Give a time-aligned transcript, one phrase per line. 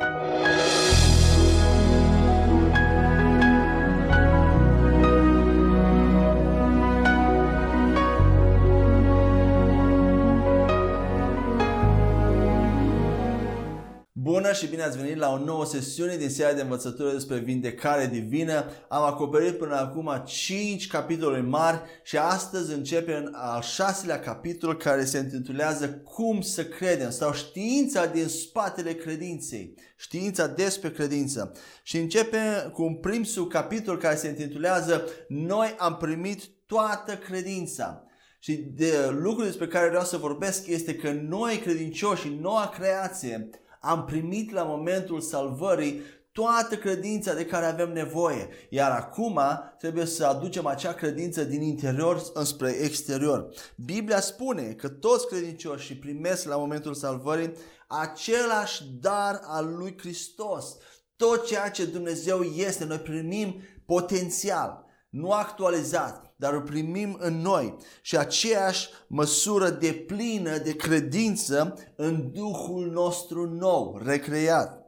[0.00, 0.67] Música
[14.48, 18.06] Bună și bine ați venit la o nouă sesiune din seria de învățătură despre vindecare
[18.06, 18.64] divină.
[18.88, 25.18] Am acoperit până acum 5 capitole mari și astăzi începem al șaselea capitol care se
[25.18, 29.74] intitulează Cum să credem sau știința din spatele credinței.
[29.96, 31.52] Știința despre credință.
[31.82, 38.02] Și începem cu un prim subcapitol care se intitulează Noi am primit toată credința.
[38.38, 43.50] Și de lucrul despre care vreau să vorbesc este că noi credincioși, noua creație,
[43.88, 46.00] am primit la momentul salvării
[46.32, 48.48] toată credința de care avem nevoie.
[48.70, 49.40] Iar acum
[49.78, 53.48] trebuie să aducem acea credință din interior înspre exterior.
[53.76, 57.52] Biblia spune că toți credincioșii primesc la momentul salvării
[57.86, 60.76] același dar al lui Hristos.
[61.16, 67.76] Tot ceea ce Dumnezeu este, noi primim potențial, nu actualizat dar o primim în noi
[68.02, 74.86] și aceeași măsură de plină de credință în Duhul nostru nou, recreat.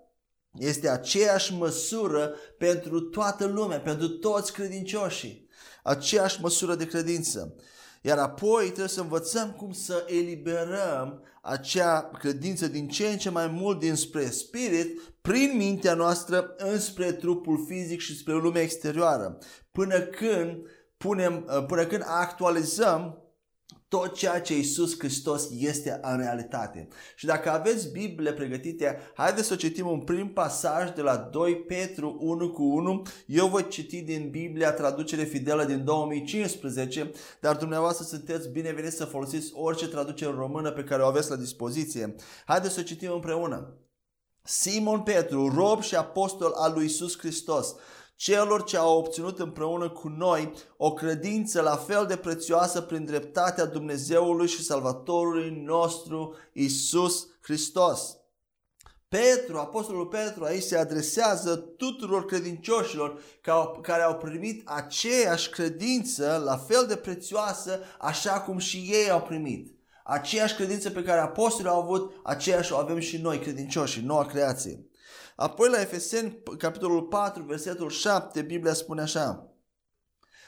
[0.59, 5.48] Este aceeași măsură pentru toată lumea, pentru toți credincioșii.
[5.83, 7.55] Aceeași măsură de credință.
[8.03, 13.47] Iar apoi trebuie să învățăm cum să eliberăm acea credință din ce în ce mai
[13.47, 19.39] mult dinspre spirit, prin mintea noastră, înspre trupul fizic și spre lumea exterioară.
[19.73, 20.56] Până când
[21.05, 23.25] punem, uh, până când actualizăm
[23.89, 26.89] tot ceea ce Isus Hristos este în realitate.
[27.17, 32.17] Și dacă aveți Biblie pregătite, haideți să citim un prim pasaj de la 2 Petru
[32.21, 33.03] 1 cu 1.
[33.27, 39.53] Eu voi citi din Biblia traducere fidelă din 2015, dar dumneavoastră sunteți bineveniți să folosiți
[39.55, 42.15] orice traducere română pe care o aveți la dispoziție.
[42.47, 43.75] Haideți să citim împreună.
[44.43, 47.75] Simon Petru, rob și apostol al lui Isus Hristos,
[48.20, 53.64] celor ce au obținut împreună cu noi o credință la fel de prețioasă prin dreptatea
[53.64, 58.16] Dumnezeului și Salvatorului nostru Isus Hristos.
[59.09, 63.20] Petru, Apostolul Petru aici se adresează tuturor credincioșilor
[63.82, 69.75] care au primit aceeași credință la fel de prețioasă așa cum și ei au primit.
[70.04, 74.90] Aceeași credință pe care apostolii au avut, aceeași o avem și noi credincioși, noua creație.
[75.41, 79.55] Apoi la Efeseni, capitolul 4, versetul 7, Biblia spune așa.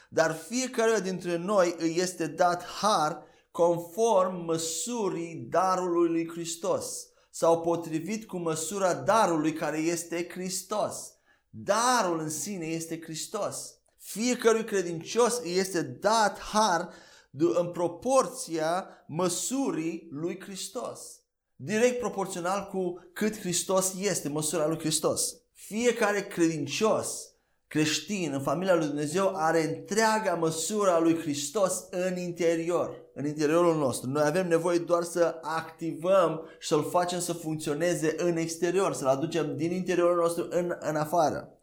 [0.09, 8.27] Dar fiecare dintre noi îi este dat har conform măsurii darului lui Hristos sau potrivit
[8.27, 11.11] cu măsura darului care este Hristos.
[11.49, 13.73] Darul în sine este Hristos.
[13.97, 16.93] Fiecărui credincios îi este dat har
[17.31, 21.22] în proporția măsurii lui Hristos
[21.55, 25.35] direct proporțional cu cât Hristos este, măsura lui Hristos.
[25.53, 27.33] Fiecare credincios
[27.73, 33.75] creștin în familia lui Dumnezeu are întreaga măsură a lui Hristos în interior, în interiorul
[33.75, 34.09] nostru.
[34.09, 39.57] Noi avem nevoie doar să activăm și să-l facem să funcționeze în exterior, să-l aducem
[39.57, 41.57] din interiorul nostru în, în afară.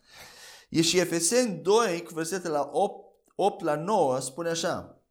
[0.68, 5.02] E și Efeseni 2, cu versetele la 8, 8 la 9, spune așa.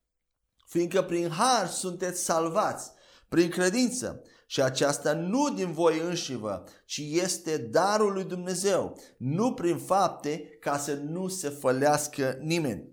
[0.68, 2.92] Fiindcă prin har sunteți salvați,
[3.30, 4.22] prin credință.
[4.52, 10.78] Și aceasta nu din voi înșivă, ci este darul lui Dumnezeu, nu prin fapte ca
[10.78, 12.90] să nu se fălească nimeni.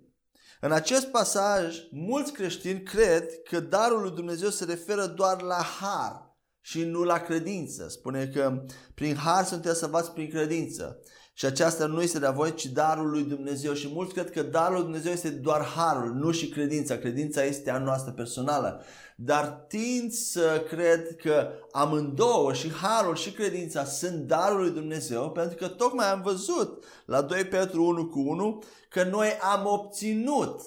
[0.61, 6.26] În acest pasaj, mulți creștini cred că darul lui Dumnezeu se referă doar la har
[6.67, 7.89] și nu la credință.
[7.89, 8.63] Spune că
[8.95, 10.99] prin har sunteți salvați prin credință.
[11.33, 13.73] Și aceasta nu este de voi, ci darul lui Dumnezeu.
[13.73, 16.97] Și mulți cred că darul lui Dumnezeu este doar harul, nu și credința.
[16.97, 18.83] Credința este a noastră personală.
[19.17, 25.57] Dar tind să cred că amândouă, și harul și credința, sunt darul lui Dumnezeu, pentru
[25.57, 30.61] că tocmai am văzut la 2 Petru 1 cu 1 că noi am obținut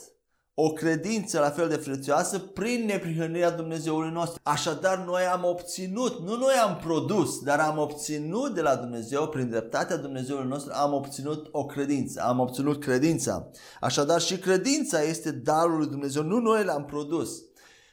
[0.62, 4.40] o credință la fel de prețioasă prin neprihănirea Dumnezeului nostru.
[4.44, 9.50] Așadar, noi am obținut, nu noi am produs, dar am obținut de la Dumnezeu, prin
[9.50, 13.50] dreptatea Dumnezeului nostru, am obținut o credință, am obținut credința.
[13.79, 17.29] Așadar, și credința este darul lui Dumnezeu, nu noi l-am produs.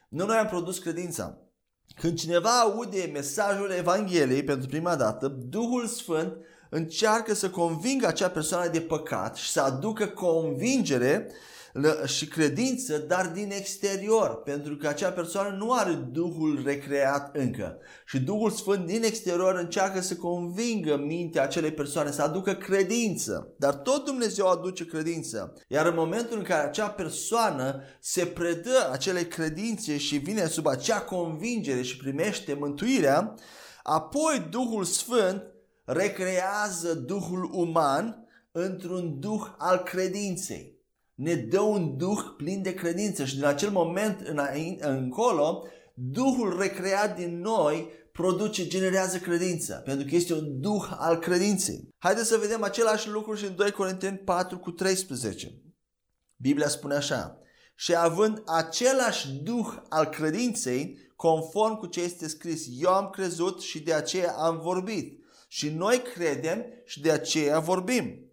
[0.08, 1.38] Nu noi am produs credința.
[2.00, 6.32] Când cineva aude mesajul Evangheliei pentru prima dată, Duhul Sfânt
[6.70, 11.30] încearcă să convingă acea persoană de păcat și să aducă convingere
[12.06, 17.78] și credință, dar din exterior, pentru că acea persoană nu are Duhul recreat încă.
[18.06, 23.54] Și Duhul Sfânt din exterior încearcă să convingă mintea acelei persoane, să aducă credință.
[23.58, 25.54] Dar tot Dumnezeu aduce credință.
[25.68, 31.00] Iar în momentul în care acea persoană se predă acelei credințe și vine sub acea
[31.00, 33.34] convingere și primește mântuirea,
[33.82, 35.42] apoi Duhul Sfânt
[35.84, 40.75] recrează Duhul uman într-un Duh al credinței.
[41.16, 44.20] Ne dă un Duh plin de credință și din acel moment
[44.80, 45.64] încolo,
[45.94, 51.88] Duhul recreat din noi produce, generează credință, pentru că este un duh al credinței.
[51.98, 55.62] Haideți să vedem același lucru și în 2 Corinteni 4 cu 13.
[56.36, 57.40] Biblia spune așa,
[57.74, 63.82] și având același duh al credinței, conform cu ce este scris, eu am crezut și
[63.82, 65.24] de aceea am vorbit.
[65.48, 68.25] Și noi credem și de aceea vorbim.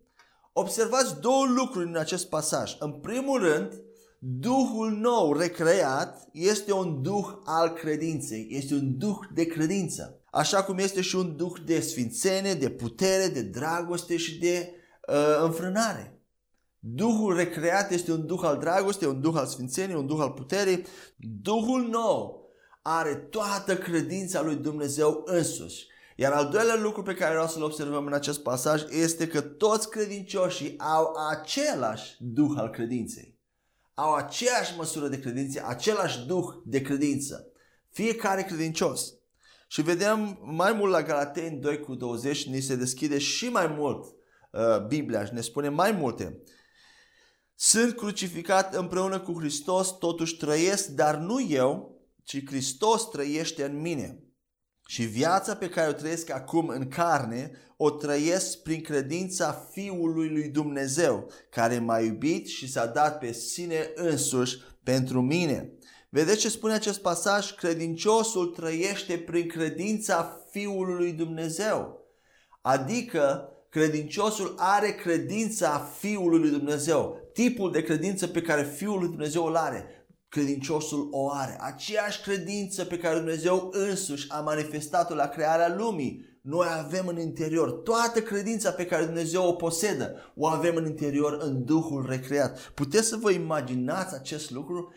[0.54, 2.76] Observați două lucruri în acest pasaj.
[2.80, 3.84] În primul rând,
[4.26, 10.22] Duhul nou recreat este un duh al credinței, este un duh de credință.
[10.32, 14.74] Așa cum este și un duh de sfințenie, de putere, de dragoste și de
[15.08, 16.22] uh, înfrânare.
[16.80, 20.86] Duhul recreat este un duh al dragostei, un duh al sfințeniei, un duh al puterii.
[21.42, 22.50] Duhul nou
[22.82, 25.86] are toată credința lui Dumnezeu însuși.
[26.16, 29.90] Iar al doilea lucru pe care vreau să-l observăm în acest pasaj este că toți
[29.90, 33.34] credincioșii au același duh al credinței
[33.94, 37.48] au aceeași măsură de credință, același duh de credință.
[37.90, 39.14] Fiecare credincios.
[39.68, 44.06] Și vedem mai mult la Galateni 2 cu 20, ni se deschide și mai mult
[44.52, 46.42] uh, Biblia și ne spune mai multe.
[47.56, 54.24] Sunt crucificat împreună cu Hristos, totuși trăiesc, dar nu eu, ci Hristos trăiește în mine.
[54.94, 60.50] Și viața pe care o trăiesc acum în carne, o trăiesc prin credința Fiului lui
[60.50, 65.72] Dumnezeu, care m-a iubit și s-a dat pe sine însuși pentru mine.
[66.10, 67.52] Vedeți ce spune acest pasaj?
[67.52, 72.00] Credinciosul trăiește prin credința Fiului lui Dumnezeu.
[72.62, 77.18] Adică credinciosul are credința Fiului lui Dumnezeu.
[77.34, 80.03] Tipul de credință pe care Fiul lui Dumnezeu îl are
[80.34, 81.58] credinciosul o are.
[81.60, 86.40] Aceeași credință pe care Dumnezeu însuși a manifestat-o la crearea lumii.
[86.42, 90.34] Noi avem în interior toată credința pe care Dumnezeu o posedă.
[90.36, 92.60] O avem în interior în Duhul recreat.
[92.60, 94.94] Puteți să vă imaginați acest lucru?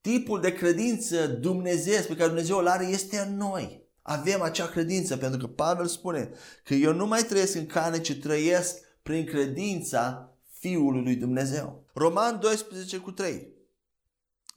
[0.00, 3.86] Tipul de credință Dumnezeu pe care Dumnezeu îl are este în noi.
[4.02, 6.30] Avem acea credință pentru că Pavel spune
[6.64, 11.84] că eu nu mai trăiesc în carne, ci trăiesc prin credința Fiului lui Dumnezeu.
[11.94, 13.56] Roman 12 cu 3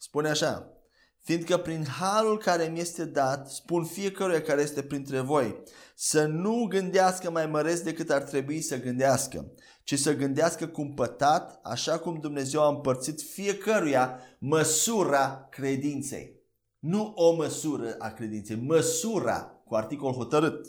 [0.03, 0.74] Spune așa,
[1.19, 5.63] fiindcă prin harul care mi este dat, spun fiecăruia care este printre voi,
[5.95, 9.51] să nu gândească mai măreț decât ar trebui să gândească,
[9.83, 16.39] ci să gândească cumpătat, așa cum Dumnezeu a împărțit fiecăruia măsura credinței.
[16.80, 20.68] Nu o măsură a credinței, măsura cu articol hotărât.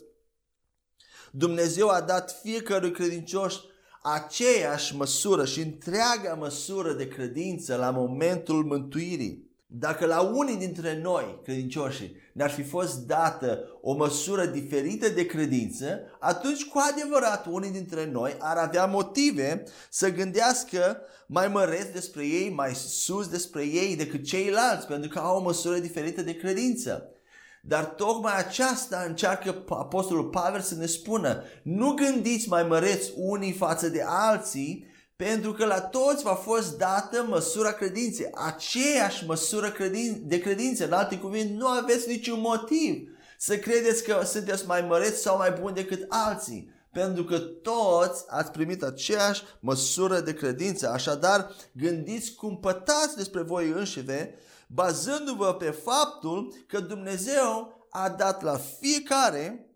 [1.30, 3.60] Dumnezeu a dat fiecărui credincios
[4.02, 9.50] aceeași măsură și întreaga măsură de credință la momentul mântuirii.
[9.66, 16.00] Dacă la unii dintre noi, credincioșii, ne-ar fi fost dată o măsură diferită de credință,
[16.18, 20.96] atunci cu adevărat unii dintre noi ar avea motive să gândească
[21.26, 25.78] mai măreț despre ei, mai sus despre ei decât ceilalți, pentru că au o măsură
[25.78, 27.06] diferită de credință.
[27.64, 31.42] Dar tocmai aceasta încearcă Apostolul Pavel să ne spună.
[31.62, 34.86] Nu gândiți mai măreți unii față de alții,
[35.16, 38.30] pentru că la toți v-a fost dată măsura credinței.
[38.34, 39.74] Aceeași măsură
[40.22, 40.84] de credință.
[40.84, 45.50] În alte cuvinte, nu aveți niciun motiv să credeți că sunteți mai măreți sau mai
[45.60, 46.70] buni decât alții.
[46.92, 50.88] Pentru că toți ați primit aceeași măsură de credință.
[50.88, 54.34] Așadar, gândiți cumpătați despre voi înșive
[54.74, 59.66] bazându-vă pe faptul că Dumnezeu a dat la fiecare,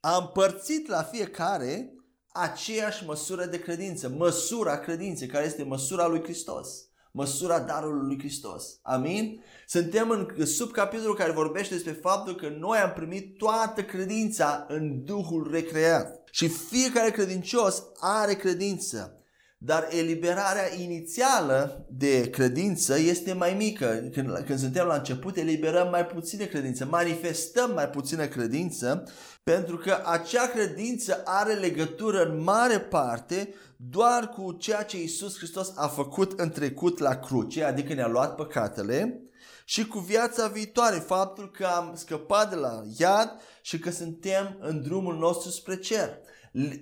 [0.00, 1.94] a împărțit la fiecare
[2.32, 6.68] aceeași măsură de credință, măsura credinței, care este măsura lui Hristos,
[7.10, 8.78] măsura darului lui Hristos.
[8.82, 9.42] Amin?
[9.66, 15.48] Suntem în subcapitolul care vorbește despre faptul că noi am primit toată credința în Duhul
[15.50, 16.28] recreat.
[16.30, 19.21] Și fiecare credincios are credință.
[19.64, 24.08] Dar eliberarea inițială de credință este mai mică.
[24.12, 29.04] Când, când suntem la început, eliberăm mai puțină credință, manifestăm mai puțină credință,
[29.42, 35.72] pentru că acea credință are legătură în mare parte doar cu ceea ce Isus Hristos
[35.76, 39.22] a făcut în trecut la cruce, adică ne-a luat păcatele,
[39.64, 43.30] și cu viața viitoare, faptul că am scăpat de la iad
[43.62, 46.18] și că suntem în drumul nostru spre cer.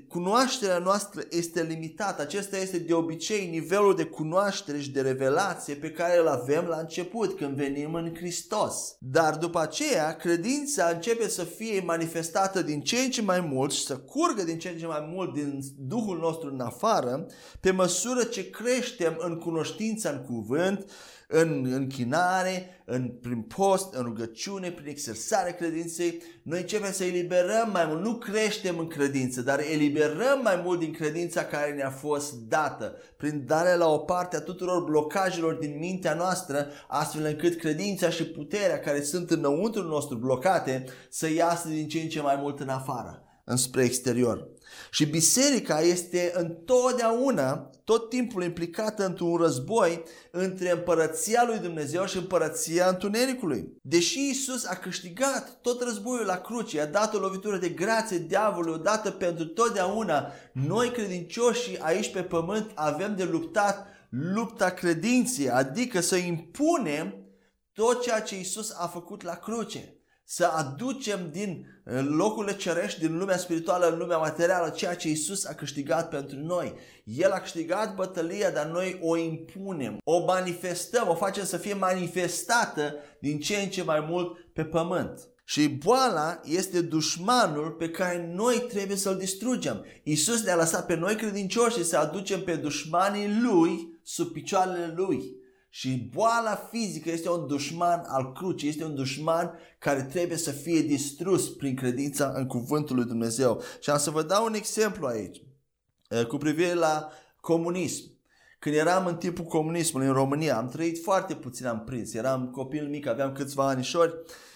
[0.09, 2.23] Cunoașterea noastră este limitată.
[2.23, 6.77] Acesta este de obicei nivelul de cunoaștere și de revelație pe care îl avem la
[6.77, 8.97] început când venim în Hristos.
[8.99, 13.85] Dar după aceea, credința începe să fie manifestată din ce în ce mai mult și
[13.85, 17.27] să curgă din ce în ce mai mult din Duhul nostru în afară,
[17.61, 20.91] pe măsură ce creștem în cunoștința în cuvânt,
[21.33, 27.87] în închinare, în, prin post, în rugăciune, prin exersarea credinței, noi începem să eliberăm mai
[27.87, 32.97] mult, nu creștem în credință, dar eliberăm mai mult din credința care ne-a fost dată,
[33.17, 38.25] prin darea la o parte a tuturor blocajelor din mintea noastră, astfel încât credința și
[38.25, 42.69] puterea care sunt înăuntru nostru blocate să iasă din ce în ce mai mult în
[42.69, 44.49] afară înspre exterior.
[44.91, 52.89] Și biserica este întotdeauna, tot timpul implicată într-un război între împărăția lui Dumnezeu și împărăția
[52.89, 53.77] întunericului.
[53.83, 58.75] Deși Isus a câștigat tot războiul la cruce, a dat o lovitură de grație diavolului
[58.75, 66.17] odată pentru totdeauna, noi credincioși aici pe pământ avem de luptat lupta credinței, adică să
[66.17, 67.15] impunem
[67.73, 70.00] tot ceea ce Isus a făcut la cruce
[70.33, 75.45] să aducem din uh, locurile cerești, din lumea spirituală în lumea materială, ceea ce Isus
[75.45, 76.75] a câștigat pentru noi.
[77.05, 82.95] El a câștigat bătălia, dar noi o impunem, o manifestăm, o facem să fie manifestată
[83.21, 85.29] din ce în ce mai mult pe pământ.
[85.45, 89.85] Și boala este dușmanul pe care noi trebuie să-l distrugem.
[90.03, 95.40] Isus ne-a lăsat pe noi credincioși să aducem pe dușmanii lui sub picioarele lui.
[95.73, 100.81] Și boala fizică este un dușman al crucii, este un dușman care trebuie să fie
[100.81, 103.63] distrus prin credința în cuvântul lui Dumnezeu.
[103.81, 105.43] Și am să vă dau un exemplu aici
[106.29, 107.09] cu privire la
[107.41, 108.19] comunism.
[108.59, 112.15] Când eram în timpul comunismului în România, am trăit foarte puțin, am prins.
[112.15, 114.15] Eram copil mic, aveam câțiva anișori.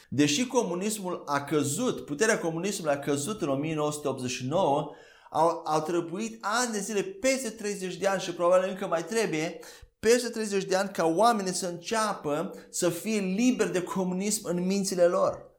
[0.09, 4.91] Deși comunismul a căzut, puterea comunismului a căzut în 1989,
[5.31, 9.61] au, au trebuit ani de zile, peste 30 de ani și probabil încă mai trebuie,
[10.05, 15.05] peste 30 de ani ca oamenii să înceapă să fie liberi de comunism în mințile
[15.05, 15.53] lor.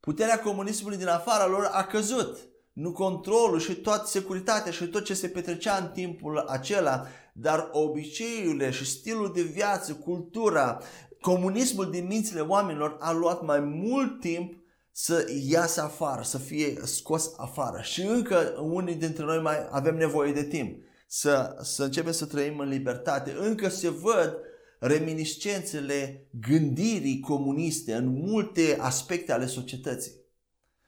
[0.00, 2.38] Puterea comunismului din afara lor a căzut.
[2.72, 8.70] Nu controlul și toată securitatea și tot ce se petrecea în timpul acela, dar obiceiurile
[8.70, 10.78] și stilul de viață, cultura,
[11.20, 14.54] comunismul din mințile oamenilor a luat mai mult timp
[14.92, 17.80] să iasă afară, să fie scos afară.
[17.82, 22.58] Și încă unii dintre noi mai avem nevoie de timp să, să începem să trăim
[22.58, 23.36] în libertate.
[23.38, 24.36] Încă se văd
[24.78, 30.12] reminiscențele gândirii comuniste în multe aspecte ale societății.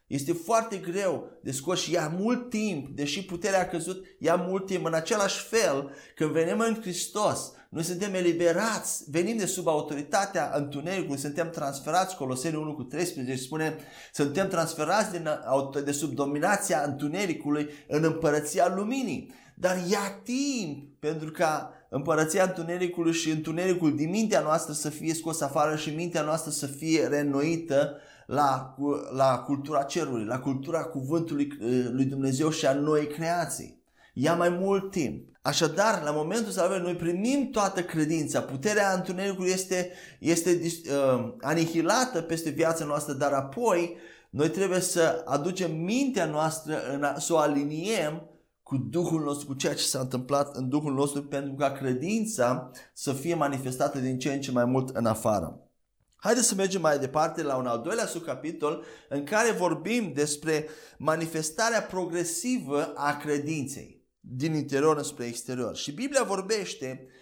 [0.06, 4.66] Este foarte greu de scos și ia mult timp, deși puterea a căzut, ia mult
[4.66, 4.84] timp.
[4.84, 11.18] În același fel, când venim în Hristos, noi suntem eliberați, venim de sub autoritatea întunericului,
[11.18, 13.76] suntem transferați, Coloseni 1 cu 13 spune,
[14.12, 15.28] suntem transferați din,
[15.84, 19.40] de sub dominația întunericului în împărăția luminii.
[19.62, 25.40] Dar ia timp pentru ca împărăția întunericului și întunericul din mintea noastră să fie scos
[25.40, 28.74] afară și mintea noastră să fie reînnoită la,
[29.16, 33.82] la cultura cerului, la cultura cuvântului uh, lui Dumnezeu și a noi creații.
[34.14, 35.26] Ia mai mult timp.
[35.42, 38.40] Așadar, la momentul salvării, noi primim toată credința.
[38.40, 43.96] Puterea întunericului este, este uh, anihilată peste viața noastră, dar apoi
[44.30, 48.26] noi trebuie să aducem mintea noastră, în a, să o aliniem
[48.72, 53.12] cu Duhul nostru, cu ceea ce s-a întâmplat în Duhul nostru pentru ca credința să
[53.12, 55.70] fie manifestată din ce în ce mai mult în afară.
[56.16, 61.82] Haideți să mergem mai departe la un al doilea subcapitol în care vorbim despre manifestarea
[61.82, 65.76] progresivă a credinței din interior spre exterior.
[65.76, 67.21] Și Biblia vorbește uh,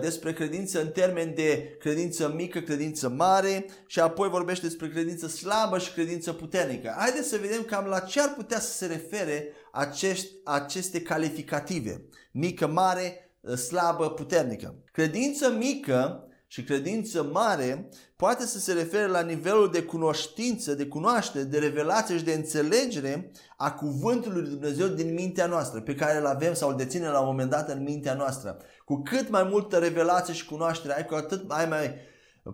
[0.00, 5.78] despre credință în termen de credință mică, credință mare și apoi vorbește despre credință slabă
[5.78, 6.94] și credință puternică.
[6.96, 12.04] Haideți să vedem cam la ce ar putea să se refere acești, aceste calificative.
[12.32, 14.74] Mică, mare, slabă, puternică.
[14.92, 21.44] Credință mică și credință mare poate să se refere la nivelul de cunoștință, de cunoaștere,
[21.44, 26.26] de revelație și de înțelegere a cuvântului lui Dumnezeu din mintea noastră, pe care îl
[26.26, 28.56] avem sau îl deținem la un moment dat în mintea noastră.
[28.90, 31.94] Cu cât mai multă revelație și cunoaștere ai, cu atât ai mai,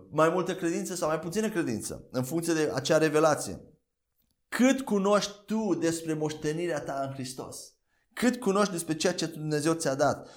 [0.09, 3.61] mai multă credință sau mai puțină credință, în funcție de acea revelație.
[4.49, 7.57] Cât cunoști tu despre moștenirea ta în Hristos?
[8.13, 10.29] Cât cunoști despre ceea ce Dumnezeu ți-a dat?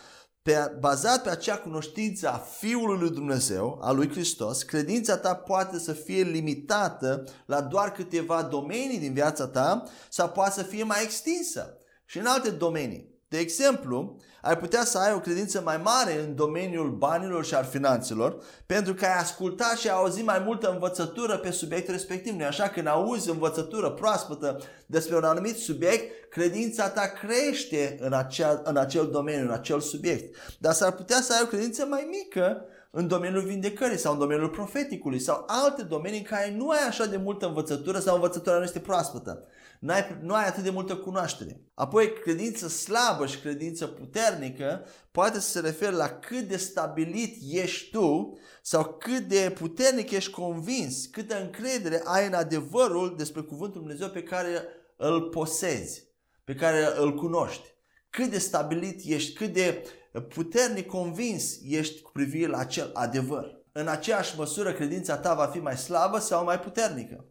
[0.42, 5.78] Pe, bazat pe acea cunoștință a Fiului lui Dumnezeu, a lui Hristos, credința ta poate
[5.78, 11.02] să fie limitată la doar câteva domenii din viața ta sau poate să fie mai
[11.02, 13.18] extinsă și în alte domenii.
[13.28, 17.64] De exemplu, ai putea să ai o credință mai mare în domeniul banilor și al
[17.64, 22.34] finanțelor, pentru că ai ascultat și ai auzit mai multă învățătură pe subiectul respectiv.
[22.34, 22.68] Nu așa?
[22.68, 29.08] Când auzi învățătură proaspătă despre un anumit subiect, credința ta crește în acel, în acel
[29.10, 30.36] domeniu, în acel subiect.
[30.58, 34.48] Dar s-ar putea să ai o credință mai mică în domeniul vindecării sau în domeniul
[34.48, 38.62] profeticului sau alte domenii în care nu ai așa de multă învățătură sau învățătura nu
[38.62, 39.44] este proaspătă.
[39.80, 41.60] Nu ai, nu ai atât de multă cunoaștere.
[41.74, 47.90] Apoi, credință slabă și credință puternică poate să se referă la cât de stabilit ești
[47.90, 54.08] tu sau cât de puternic ești convins, câtă încredere ai în adevărul despre Cuvântul Dumnezeu
[54.08, 54.64] pe care
[54.96, 56.08] îl posezi,
[56.44, 57.68] pe care îl cunoști.
[58.10, 59.82] Cât de stabilit ești, cât de
[60.28, 63.58] puternic convins ești cu privire la acel adevăr.
[63.72, 67.24] În aceeași măsură, credința ta va fi mai slabă sau mai puternică.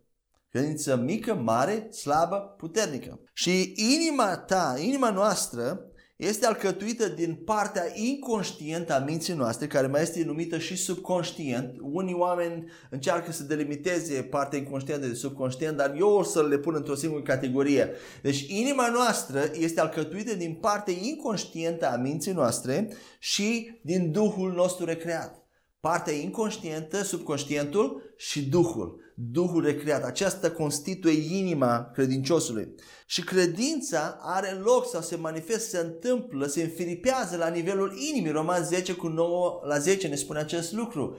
[0.50, 3.20] Credință mică, mare, slabă, puternică.
[3.34, 5.90] Și inima ta, inima noastră,
[6.20, 11.76] este alcătuită din partea inconștientă a minții noastre, care mai este numită și subconștient.
[11.82, 16.74] Unii oameni încearcă să delimiteze partea inconștientă de subconștient, dar eu o să le pun
[16.76, 17.92] într-o singură categorie.
[18.22, 24.86] Deci inima noastră este alcătuită din partea inconștientă a minții noastre și din Duhul nostru
[24.86, 25.44] recreat.
[25.80, 29.09] Partea inconștientă, subconștientul și Duhul.
[29.22, 30.04] Duhul recreat.
[30.04, 32.76] Aceasta constituie inima credinciosului.
[33.06, 38.32] Și credința are loc sau se manifestă, se întâmplă, se înfiripează la nivelul inimii.
[38.32, 41.18] Roman 10 cu 9 la 10 ne spune acest lucru.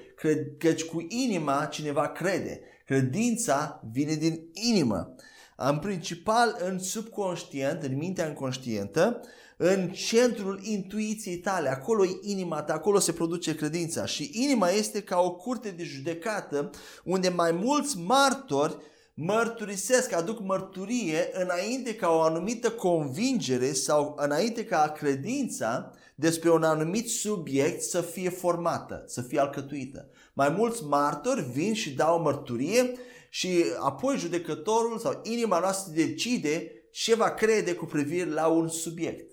[0.59, 2.61] Căci cu inima cineva crede.
[2.87, 5.15] Credința vine din inimă.
[5.57, 9.21] În principal în subconștient, în mintea inconștientă,
[9.63, 15.03] în centrul intuiției tale, acolo e inima ta, acolo se produce credința și inima este
[15.03, 16.71] ca o curte de judecată
[17.05, 18.77] unde mai mulți martori
[19.15, 27.09] mărturisesc, aduc mărturie înainte ca o anumită convingere sau înainte ca credința despre un anumit
[27.09, 30.09] subiect să fie formată, să fie alcătuită.
[30.33, 32.93] Mai mulți martori vin și dau mărturie
[33.31, 39.30] și apoi judecătorul sau inima noastră decide ce va crede cu privire la un subiect.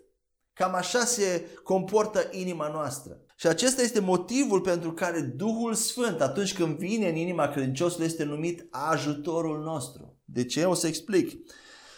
[0.57, 3.21] Cam așa se comportă inima noastră.
[3.35, 8.23] Și acesta este motivul pentru care Duhul Sfânt, atunci când vine în inima credinciosului, este
[8.23, 10.17] numit ajutorul nostru.
[10.25, 10.63] De ce?
[10.63, 11.31] O să explic.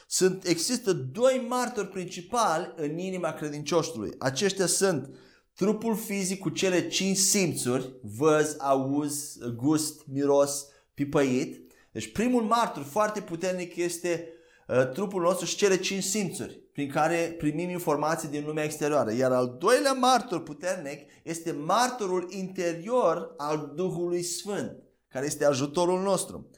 [0.07, 4.11] Sunt, există doi martori principali în inima credinciosului.
[4.17, 5.09] Aceștia sunt
[5.55, 11.71] trupul fizic cu cele cinci simțuri, văz, auz, gust, miros, pipăit.
[11.91, 14.27] Deci primul martor foarte puternic este
[14.67, 19.13] uh, trupul nostru și cele cinci simțuri prin care primim informații din lumea exterioară.
[19.13, 24.71] Iar al doilea martor puternic este martorul interior al Duhului Sfânt,
[25.09, 26.49] care este ajutorul nostru.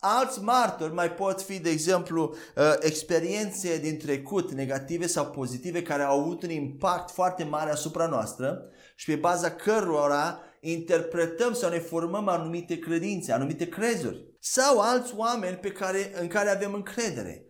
[0.00, 6.02] Alți martori mai pot fi, de exemplu, uh, experiențe din trecut, negative sau pozitive, care
[6.02, 8.62] au avut un impact foarte mare asupra noastră
[8.96, 14.36] și pe baza cărora interpretăm sau ne formăm anumite credințe, anumite crezuri.
[14.40, 17.47] Sau alți oameni pe care, în care avem încredere Uh,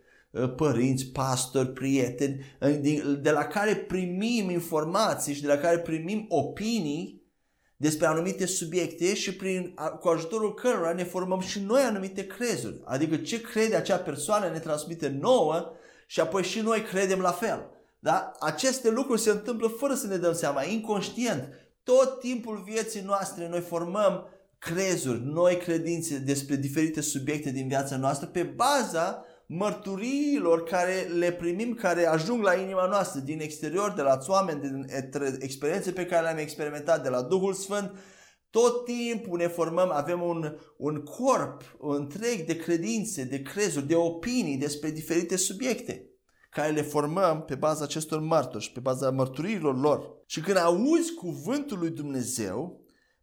[0.55, 2.45] părinți, pastori, prieteni,
[3.21, 7.19] de la care primim informații și de la care primim opinii
[7.77, 12.81] despre anumite subiecte și prin, cu ajutorul cărora ne formăm și noi anumite crezuri.
[12.85, 15.71] Adică ce crede acea persoană ne transmite nouă
[16.07, 17.69] și apoi și noi credem la fel.
[17.99, 18.31] Da?
[18.39, 21.49] Aceste lucruri se întâmplă fără să ne dăm seama, inconștient.
[21.83, 28.27] Tot timpul vieții noastre noi formăm crezuri, noi credințe despre diferite subiecte din viața noastră
[28.27, 34.19] pe baza mărturiilor care le primim, care ajung la inima noastră din exterior, de la
[34.27, 34.85] oameni, din
[35.39, 37.91] experiențe pe care le-am experimentat de la Duhul Sfânt,
[38.49, 43.95] tot timpul ne formăm, avem un, un corp un întreg de credințe, de crezuri, de
[43.95, 46.09] opinii despre diferite subiecte
[46.49, 50.23] care le formăm pe baza acestor martori și pe baza mărturiilor lor.
[50.25, 52.78] Și când auzi cuvântul lui Dumnezeu,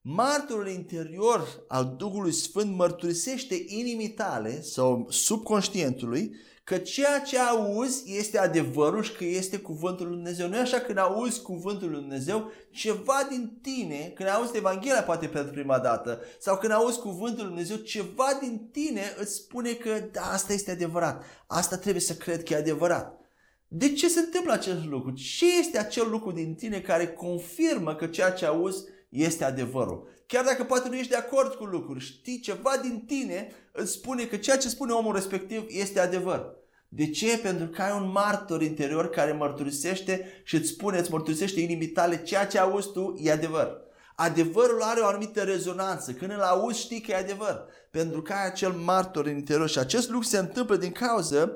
[0.08, 8.38] martorul interior al Duhului Sfânt mărturisește inimii tale sau subconștientului că ceea ce auzi este
[8.38, 10.48] adevărul și că este cuvântul lui Dumnezeu.
[10.48, 15.26] Nu e așa când auzi cuvântul lui Dumnezeu, ceva din tine, când auzi Evanghelia poate
[15.26, 20.08] pentru prima dată, sau când auzi cuvântul lui Dumnezeu, ceva din tine îți spune că
[20.12, 23.20] da, asta este adevărat, asta trebuie să cred că e adevărat.
[23.68, 25.10] De ce se întâmplă acest lucru?
[25.10, 30.08] Ce este acel lucru din tine care confirmă că ceea ce auzi este adevărul.
[30.26, 34.24] Chiar dacă poate nu ești de acord cu lucruri, știi ceva din tine îți spune
[34.24, 36.54] că ceea ce spune omul respectiv este adevăr.
[36.88, 37.38] De ce?
[37.38, 42.22] Pentru că ai un martor interior care mărturisește și îți spune, îți mărturisește inimii tale
[42.22, 43.84] ceea ce auzi tu e adevăr.
[44.16, 46.12] Adevărul are o anumită rezonanță.
[46.12, 47.64] Când îl auzi știi că e adevăr.
[47.90, 51.52] Pentru că ai acel martor în interior și acest lucru se întâmplă din cauza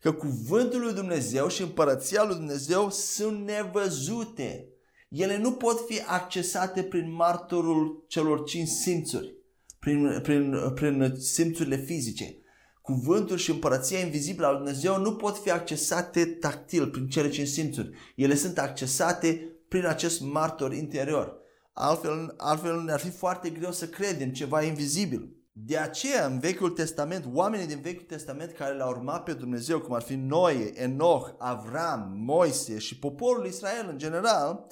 [0.00, 4.68] că cuvântul lui Dumnezeu și împărăția lui Dumnezeu sunt nevăzute.
[5.08, 9.34] Ele nu pot fi accesate prin martorul celor cinci simțuri,
[9.78, 12.38] prin, prin, prin simțurile fizice.
[12.82, 17.48] Cuvântul și împărăția invizibilă a lui Dumnezeu nu pot fi accesate tactil, prin cele cinci
[17.48, 17.90] simțuri.
[18.16, 21.42] Ele sunt accesate prin acest martor interior.
[21.72, 25.36] Altfel, altfel ne-ar fi foarte greu să credem ceva invizibil.
[25.52, 29.94] De aceea, în Vechiul Testament, oamenii din Vechiul Testament care l-au urmat pe Dumnezeu, cum
[29.94, 34.66] ar fi Noe, Enoch, Avram, Moise și poporul Israel în general,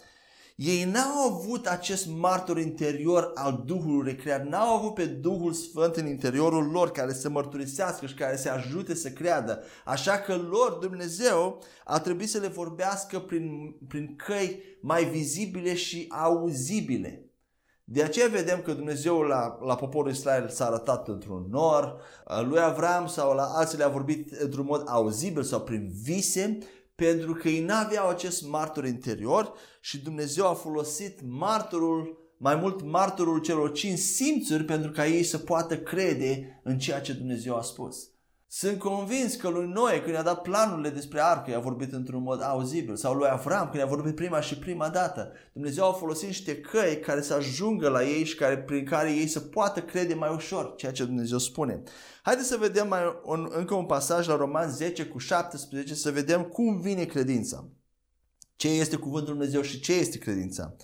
[0.65, 6.07] ei n-au avut acest martor interior al Duhului recreat, n-au avut pe Duhul Sfânt în
[6.07, 9.63] interiorul lor care să mărturisească și care să ajute să creadă.
[9.85, 16.07] Așa că lor, Dumnezeu, a trebuit să le vorbească prin, prin căi mai vizibile și
[16.09, 17.27] auzibile.
[17.85, 22.01] De aceea vedem că Dumnezeu la, la poporul Israel s-a arătat într-un nor,
[22.49, 26.59] lui Avram sau la alții le-a vorbit într-un mod auzibil sau prin vise,
[27.05, 33.41] pentru că ei n-aveau acest martor interior și Dumnezeu a folosit martorul, mai mult martorul
[33.41, 38.12] celor cinci simțuri pentru ca ei să poată crede în ceea ce Dumnezeu a spus.
[38.55, 42.43] Sunt convins că lui Noe, când i-a dat planurile despre arcă, i-a vorbit într-un mod
[42.43, 42.97] auzibil.
[42.97, 45.33] Sau lui Avram, când i-a vorbit prima și prima dată.
[45.53, 49.27] Dumnezeu a folosit niște căi care să ajungă la ei și care, prin care ei
[49.27, 51.83] să poată crede mai ușor ceea ce Dumnezeu spune.
[52.23, 56.43] Haideți să vedem mai un, încă un pasaj la Roman 10 cu 17, să vedem
[56.43, 57.69] cum vine credința.
[58.57, 60.77] Ce este cuvântul Dumnezeu și ce este credința.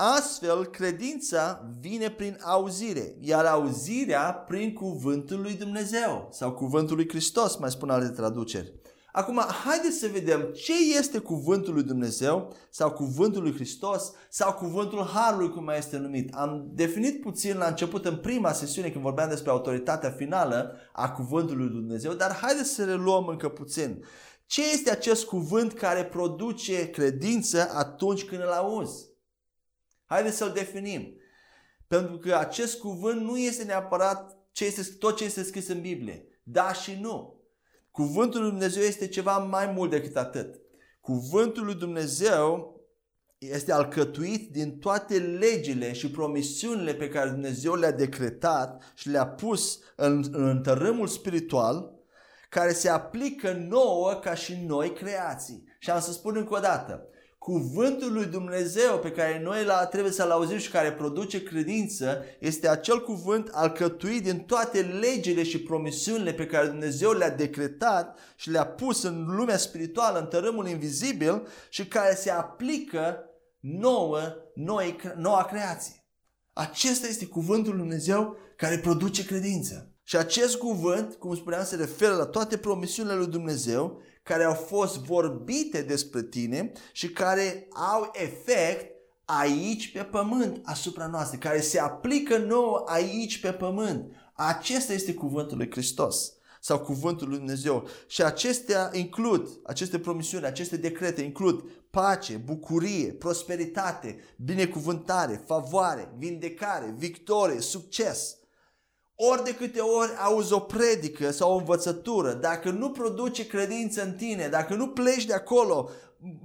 [0.00, 7.56] Astfel, credința vine prin auzire, iar auzirea prin cuvântul lui Dumnezeu sau cuvântul lui Hristos,
[7.56, 8.72] mai spun alte traduceri.
[9.12, 15.10] Acum, haideți să vedem ce este cuvântul lui Dumnezeu sau cuvântul lui Hristos sau cuvântul
[15.14, 16.34] Harului, cum mai este numit.
[16.34, 21.64] Am definit puțin la început, în prima sesiune, când vorbeam despre autoritatea finală a cuvântului
[21.64, 24.04] lui Dumnezeu, dar haideți să reluăm încă puțin.
[24.46, 29.07] Ce este acest cuvânt care produce credință atunci când îl auzi?
[30.08, 31.20] Haideți să-l definim.
[31.86, 36.26] Pentru că acest cuvânt nu este neapărat ce este, tot ce este scris în Biblie.
[36.42, 37.42] Da și nu.
[37.90, 40.60] Cuvântul lui Dumnezeu este ceva mai mult decât atât.
[41.00, 42.76] Cuvântul lui Dumnezeu
[43.38, 49.80] este alcătuit din toate legile și promisiunile pe care Dumnezeu le-a decretat și le-a pus
[49.96, 51.96] în, în tărâmul spiritual
[52.48, 55.64] care se aplică nouă ca și noi creații.
[55.78, 57.06] Și am să spun încă o dată,
[57.38, 62.68] cuvântul lui Dumnezeu pe care noi la, trebuie să-l auzim și care produce credință este
[62.68, 68.66] acel cuvânt alcătuit din toate legile și promisiunile pe care Dumnezeu le-a decretat și le-a
[68.66, 73.24] pus în lumea spirituală, în tărâmul invizibil și care se aplică
[73.60, 74.20] nouă,
[74.54, 76.04] noi, noua creație.
[76.52, 79.92] Acesta este cuvântul lui Dumnezeu care produce credință.
[80.02, 84.98] Și acest cuvânt, cum spuneam, se referă la toate promisiunile lui Dumnezeu care au fost
[84.98, 92.38] vorbite despre tine și care au efect aici pe pământ asupra noastră, care se aplică
[92.38, 94.12] nouă aici pe pământ.
[94.32, 97.88] Acesta este cuvântul lui Hristos sau cuvântul lui Dumnezeu.
[98.06, 107.60] Și acestea includ, aceste promisiuni, aceste decrete includ pace, bucurie, prosperitate, binecuvântare, favoare, vindecare, victorie,
[107.60, 108.37] succes.
[109.20, 114.12] Ori de câte ori auzi o predică sau o învățătură, dacă nu produce credință în
[114.12, 115.90] tine, dacă nu pleci de acolo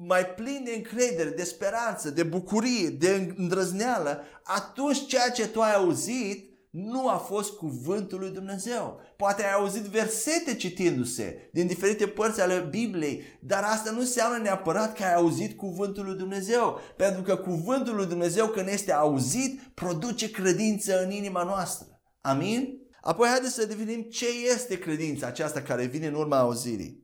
[0.05, 5.73] mai plin de încredere, de speranță, de bucurie, de îndrăzneală, atunci ceea ce tu ai
[5.73, 9.01] auzit nu a fost cuvântul lui Dumnezeu.
[9.15, 14.95] Poate ai auzit versete citindu-se din diferite părți ale Bibliei, dar asta nu înseamnă neapărat
[14.95, 16.79] că ai auzit cuvântul lui Dumnezeu.
[16.97, 21.92] Pentru că cuvântul lui Dumnezeu când este auzit, produce credință în inima noastră.
[22.25, 22.81] Amin?
[23.01, 27.03] Apoi haideți să definim ce este credința aceasta care vine în urma auzirii.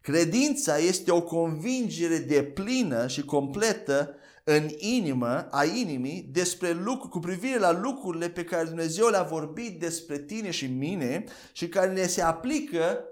[0.00, 7.18] Credința este o convingere de plină și completă în inimă, a inimii, despre lucru, cu
[7.18, 12.06] privire la lucrurile pe care Dumnezeu le-a vorbit despre tine și mine și care ne
[12.06, 13.04] se aplică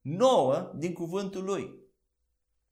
[0.00, 1.74] nouă din cuvântul Lui.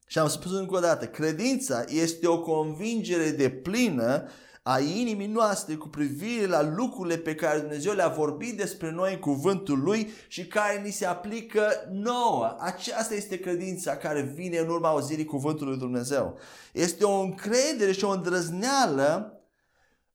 [0.07, 4.29] Și am spus încă o dată, credința este o convingere de plină
[4.69, 9.19] a inimii noastre cu privire la lucrurile pe care Dumnezeu le-a vorbit despre noi în
[9.19, 12.57] cuvântul Lui și care ni se aplică nouă.
[12.59, 16.39] Aceasta este credința care vine în urma auzirii cuvântului Lui Dumnezeu.
[16.73, 19.41] Este o încredere și o îndrăzneală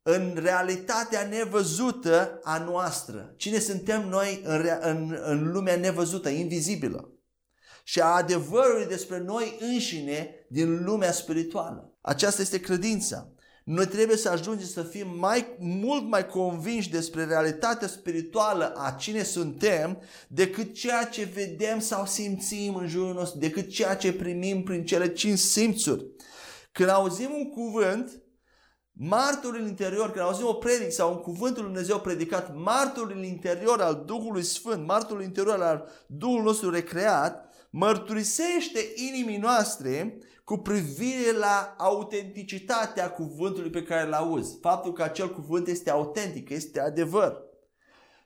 [0.02, 3.34] în realitatea nevăzută a noastră.
[3.38, 7.10] Cine suntem noi în, în, în lumea nevăzută, invizibilă.
[7.84, 11.98] Și a adevărului despre noi înșine din lumea spirituală.
[12.02, 13.28] Aceasta este credința.
[13.64, 19.24] Noi trebuie să ajungem să fim mai, mult mai convinși despre realitatea spirituală a cine
[19.24, 24.86] suntem decât ceea ce vedem sau simțim în jurul nostru, decât ceea ce primim prin
[24.86, 26.06] cele cinci simțuri.
[26.72, 28.22] Când auzim un cuvânt,
[28.92, 34.04] martorul interior, când auzim o predic sau un cuvânt lui Dumnezeu predicat, martorul interior al
[34.06, 43.12] Duhului Sfânt, martorul interior al Duhului nostru recreat, mărturisește inimii noastre cu privire la autenticitatea
[43.12, 44.58] cuvântului pe care îl auzi.
[44.62, 47.42] Faptul că acel cuvânt este autentic, este adevăr.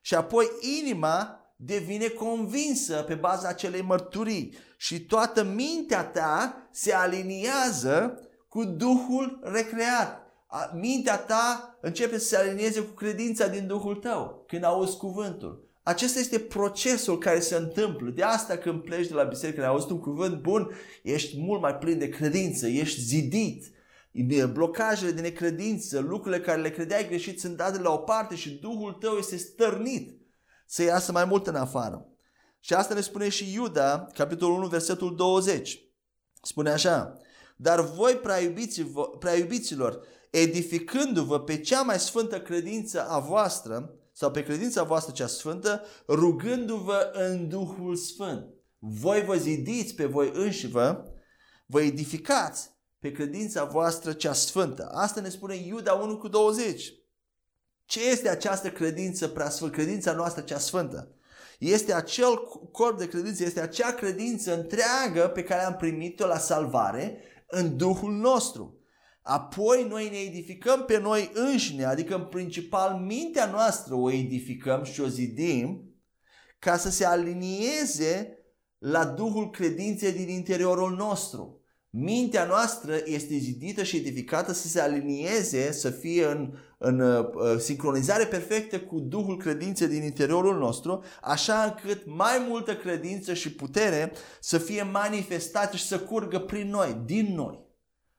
[0.01, 0.47] și apoi
[0.81, 9.39] inima devine convinsă pe baza acelei mărturii și toată mintea ta se aliniază cu Duhul
[9.43, 10.25] recreat.
[10.73, 15.66] Mintea ta începe să se alinieze cu credința din Duhul tău când auzi cuvântul.
[15.87, 18.09] Acesta este procesul care se întâmplă.
[18.09, 20.71] De asta când pleci de la biserică, ai auzit un cuvânt bun,
[21.03, 23.71] ești mult mai plin de credință, ești zidit.
[24.51, 28.91] Blocajele de necredință, lucrurile care le credeai greșit sunt date la o parte și Duhul
[28.91, 30.17] tău este stărnit
[30.65, 32.07] să iasă mai mult în afară.
[32.59, 35.79] Și asta ne spune și Iuda, capitolul 1, versetul 20.
[36.41, 37.17] Spune așa,
[37.55, 38.13] dar voi
[39.19, 45.27] prea iubiților, edificându-vă pe cea mai sfântă credință a voastră, sau pe credința voastră cea
[45.27, 48.45] sfântă, rugându-vă în Duhul Sfânt.
[48.77, 51.13] Voi vă zidiți pe voi înșivă,
[51.65, 54.89] vă edificați pe credința voastră cea sfântă.
[54.93, 56.93] Asta ne spune Iuda 1 cu 20.
[57.85, 59.75] Ce este această credință prea sfântă?
[59.75, 61.15] Credința noastră cea sfântă.
[61.59, 67.21] Este acel corp de credință, este acea credință întreagă pe care am primit-o la salvare
[67.47, 68.76] în Duhul nostru.
[69.29, 75.01] Apoi noi ne edificăm pe noi înșine, adică în principal mintea noastră o edificăm și
[75.01, 75.95] o zidim
[76.59, 78.37] ca să se alinieze
[78.77, 81.61] la Duhul credinței din interiorul nostru.
[81.89, 87.25] Mintea noastră este zidită și edificată să se alinieze, să fie în, în uh,
[87.59, 94.11] sincronizare perfectă cu Duhul credinței din interiorul nostru, așa încât mai multă credință și putere
[94.39, 97.66] să fie manifestate și să curgă prin noi, din noi.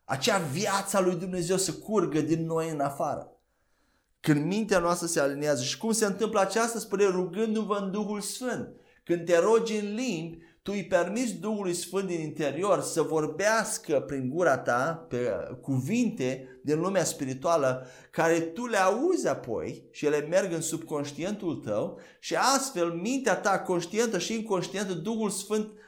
[0.09, 3.33] Acea viața lui Dumnezeu să curgă din noi în afară.
[4.21, 8.69] Când mintea noastră se aliniază și cum se întâmplă aceasta, spune rugându-vă în Duhul Sfânt.
[9.05, 14.29] Când te rogi în limbi, tu îi permiți Duhului Sfânt din interior să vorbească prin
[14.29, 20.53] gura ta pe cuvinte din lumea spirituală care tu le auzi apoi și ele merg
[20.53, 25.79] în subconștientul tău și astfel mintea ta conștientă și inconștientă Duhul Sfânt Uh,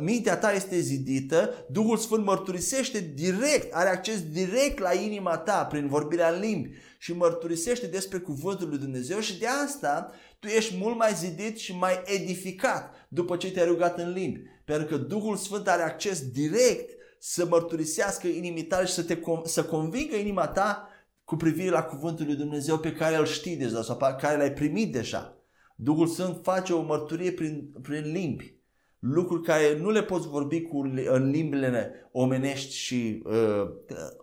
[0.00, 5.88] mintea ta este zidită, Duhul Sfânt mărturisește direct, are acces direct la inima ta prin
[5.88, 10.96] vorbirea în limbi și mărturisește despre cuvântul lui Dumnezeu și de asta tu ești mult
[10.96, 14.40] mai zidit și mai edificat după ce te-ai rugat în limbi.
[14.64, 19.64] Pentru că Duhul Sfânt are acces direct să mărturisească inimii tale și să, te, să
[19.64, 20.88] convingă inima ta
[21.24, 24.52] cu privire la cuvântul lui Dumnezeu pe care îl știi deja sau pe care l-ai
[24.52, 25.36] primit deja.
[25.76, 28.57] Duhul Sfânt face o mărturie prin, prin limbi
[28.98, 33.70] lucruri care nu le poți vorbi cu, în limbile omenești și uh,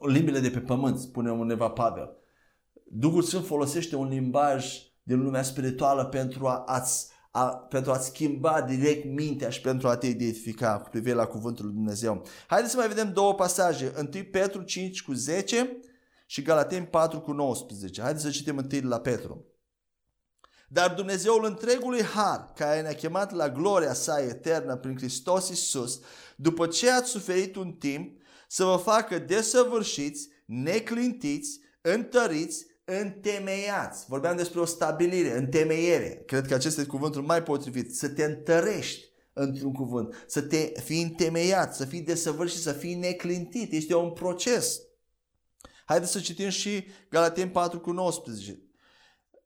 [0.08, 2.10] limbile de pe pământ, spune undeva Pavel.
[2.84, 4.66] Duhul Sfânt folosește un limbaj
[5.04, 9.96] din lumea spirituală pentru a, a-ți, a, pentru a schimba direct mintea și pentru a
[9.96, 12.26] te identifica cu privire la cuvântul lui Dumnezeu.
[12.48, 13.94] Haideți să mai vedem două pasaje.
[13.98, 15.78] 1 Petru 5 cu 10
[16.26, 18.02] și Galateni 4 cu 19.
[18.02, 19.46] Haideți să citim întâi la Petru.
[20.76, 26.00] Dar Dumnezeul întregului har, care ne-a chemat la gloria sa eternă prin Hristos Iisus,
[26.36, 34.06] după ce ați suferit un timp, să vă facă desăvârșiți, neclintiți, întăriți, întemeiați.
[34.08, 36.24] Vorbeam despre o stabilire, întemeiere.
[36.26, 37.96] Cred că acesta este cuvântul mai potrivit.
[37.96, 43.74] Să te întărești într-un cuvânt, să te fii întemeiat, să fii desăvârșit, să fii neclintit.
[43.74, 44.82] Este un proces.
[45.86, 48.60] Haideți să citim și Galaten 4 cu 19.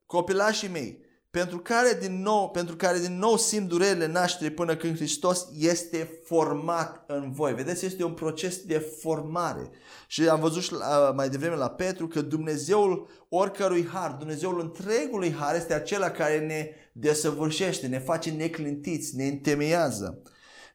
[0.06, 4.96] Copilașii mei, pentru care din nou, pentru care din nou simt durerile nașterii până când
[4.96, 7.54] Hristos este format în voi.
[7.54, 9.70] Vedeți, este un proces de formare.
[10.08, 15.34] Și am văzut și la, mai devreme la Petru că Dumnezeul oricărui har, Dumnezeul întregului
[15.34, 20.22] har este acela care ne desăvârșește, ne face neclintiți, ne întemeiază,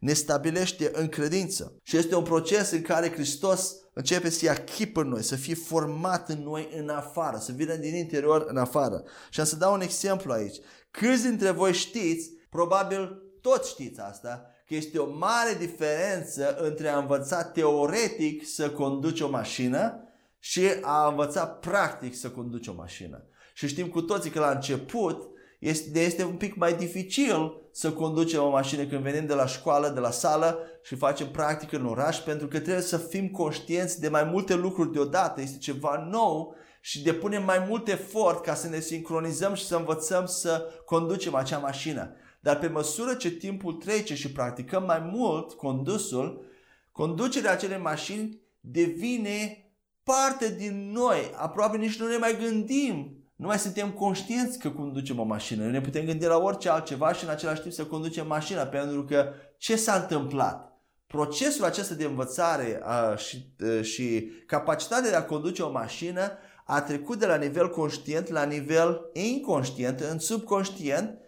[0.05, 1.77] ne stabilește în credință.
[1.83, 5.55] Și este un proces în care Hristos începe să ia chip în noi, să fie
[5.55, 9.03] format în noi în afară, să vină din interior în afară.
[9.31, 10.57] Și am să dau un exemplu aici.
[10.91, 16.99] Câți dintre voi știți, probabil toți știți asta, că este o mare diferență între a
[16.99, 23.25] învăța teoretic să conduci o mașină și a învăța practic să conduci o mașină.
[23.55, 25.29] Și știm cu toții că la început
[25.61, 29.89] este, este un pic mai dificil să conducem o mașină când venim de la școală,
[29.89, 34.09] de la sală și facem practică în oraș pentru că trebuie să fim conștienți de
[34.09, 35.41] mai multe lucruri deodată.
[35.41, 40.27] Este ceva nou și depunem mai mult efort ca să ne sincronizăm și să învățăm
[40.27, 42.15] să conducem acea mașină.
[42.41, 46.45] Dar pe măsură ce timpul trece și practicăm mai mult condusul,
[46.93, 49.69] conducerea acelei mașini devine
[50.03, 51.33] parte din noi.
[51.37, 55.67] Aproape nici nu ne mai gândim nu mai suntem conștienți că conducem o mașină.
[55.67, 59.33] Ne putem gândi la orice altceva și în același timp să conducem mașina, pentru că
[59.59, 60.73] ce s-a întâmplat?
[61.07, 66.33] Procesul acesta de învățare a, și, a, și capacitatea de a conduce o mașină
[66.65, 71.19] a trecut de la nivel conștient la nivel inconștient, în subconștient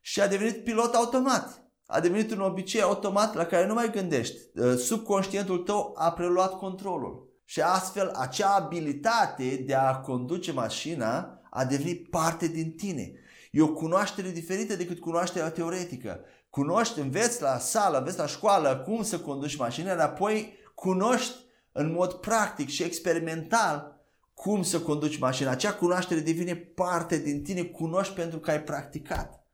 [0.00, 1.62] și a devenit pilot automat.
[1.86, 4.36] A devenit un obicei automat la care nu mai gândești.
[4.54, 7.32] Uh, subconștientul tău a preluat controlul.
[7.44, 13.12] Și astfel acea abilitate de a conduce mașina a devenit parte din tine.
[13.50, 16.20] E o cunoaștere diferită decât cunoașterea teoretică.
[16.50, 21.34] Cunoști, înveți la sală, înveți la școală cum să conduci mașina, dar apoi cunoști
[21.72, 25.50] în mod practic și experimental cum să conduci mașina.
[25.50, 29.46] Acea cunoaștere devine parte din tine, cunoști pentru că ai practicat.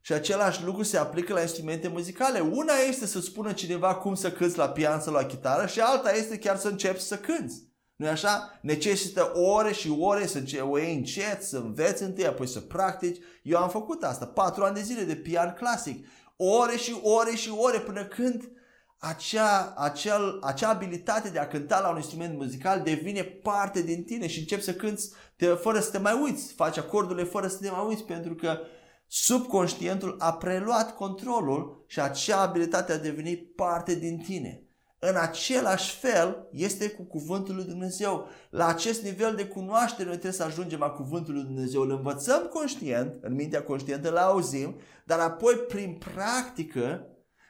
[0.00, 2.40] Și același lucru se aplică la instrumente muzicale.
[2.40, 6.12] Una este să spună cineva cum să cânți la pian sau la chitară și alta
[6.12, 7.62] este chiar să începi să cânți.
[7.96, 8.58] Nu așa?
[8.62, 13.22] Necesită ore și ore să o iei încet, să înveți întâi, apoi să practici.
[13.42, 16.06] Eu am făcut asta, patru ani de zile de pian clasic.
[16.36, 18.50] Ore și ore și ore până când
[18.98, 24.26] acea, acel, acea abilitate de a cânta la un instrument muzical devine parte din tine
[24.26, 26.52] și începi să cânți te, fără să te mai uiți.
[26.52, 28.58] Faci acordurile fără să te mai uiți pentru că
[29.06, 34.65] subconștientul a preluat controlul și acea abilitate a devenit parte din tine.
[35.08, 38.28] În același fel este cu cuvântul lui Dumnezeu.
[38.50, 41.80] La acest nivel de cunoaștere noi trebuie să ajungem la cuvântul lui Dumnezeu.
[41.80, 47.06] Îl învățăm conștient, în mintea conștientă, îl auzim, dar apoi prin practică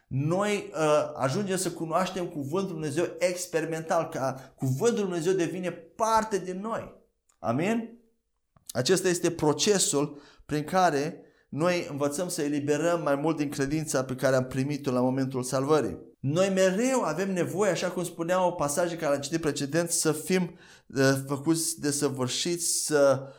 [0.06, 6.38] noi uh, ajungem să cunoaștem cuvântul lui Dumnezeu experimental, ca cuvântul lui Dumnezeu devine parte
[6.38, 6.94] din noi.
[7.38, 7.98] Amin?
[8.68, 14.36] Acesta este procesul prin care noi învățăm să eliberăm mai mult din credința pe care
[14.36, 15.98] am primit-o la momentul salvării.
[16.28, 21.14] Noi mereu avem nevoie, așa cum spuneau pasaje care am citit precedent, să fim uh,
[21.26, 23.32] făcuți de săvârșiți, să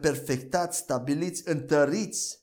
[0.00, 2.40] perfectați, stabiliți, întăriți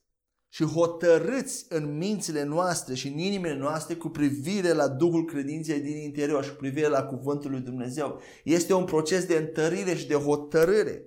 [0.49, 5.97] și hotărâți în mințile noastre și în inimile noastre cu privire la Duhul credinței din
[5.97, 8.21] interior și cu privire la Cuvântul lui Dumnezeu.
[8.43, 11.03] Este un proces de întărire și de hotărâre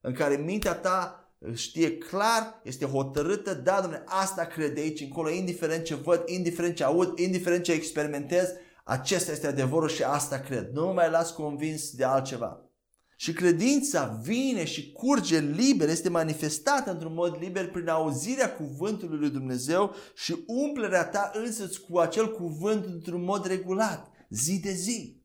[0.00, 1.19] în care mintea ta
[1.54, 6.84] știe clar, este hotărâtă, da, domnule, asta crede aici încolo, indiferent ce văd, indiferent ce
[6.84, 8.48] aud, indiferent ce experimentez,
[8.84, 10.70] acesta este adevărul și asta cred.
[10.72, 12.64] Nu mă mai las convins de altceva.
[13.16, 19.30] Și credința vine și curge liber, este manifestată într-un mod liber prin auzirea cuvântului lui
[19.30, 25.22] Dumnezeu și umplerea ta însăți cu acel cuvânt într-un mod regulat, zi de zi.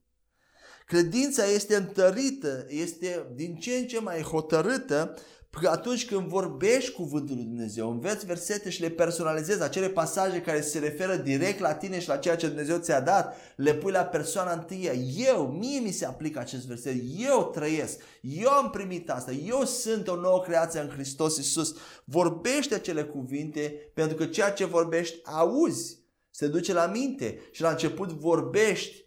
[0.86, 5.14] Credința este întărită, este din ce în ce mai hotărâtă
[5.45, 10.62] că atunci când vorbești cuvântul lui Dumnezeu, înveți versete și le personalizezi, acele pasaje care
[10.62, 14.04] se referă direct la tine și la ceea ce Dumnezeu ți-a dat, le pui la
[14.04, 15.14] persoana întâi.
[15.28, 20.08] Eu, mie mi se aplică acest verset, eu trăiesc, eu am primit asta, eu sunt
[20.08, 21.76] o nouă creație în Hristos Iisus.
[22.04, 27.70] Vorbește acele cuvinte pentru că ceea ce vorbești auzi, se duce la minte și la
[27.70, 29.05] început vorbești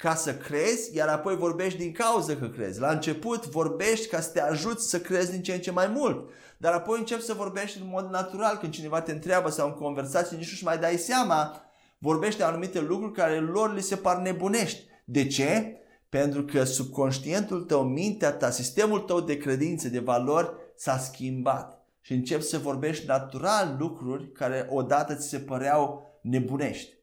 [0.00, 2.80] ca să crezi, iar apoi vorbești din cauza că crezi.
[2.80, 6.28] La început vorbești ca să te ajuți să crezi din ce în ce mai mult.
[6.56, 10.36] Dar apoi începi să vorbești în mod natural când cineva te întreabă sau în conversație
[10.36, 11.62] nici nu-și mai dai seama.
[11.98, 14.84] Vorbești anumite lucruri care lor li se par nebunești.
[15.04, 15.76] De ce?
[16.08, 21.84] Pentru că subconștientul tău, mintea ta, sistemul tău de credințe, de valori s-a schimbat.
[22.00, 26.99] Și începi să vorbești natural lucruri care odată ți se păreau nebunești.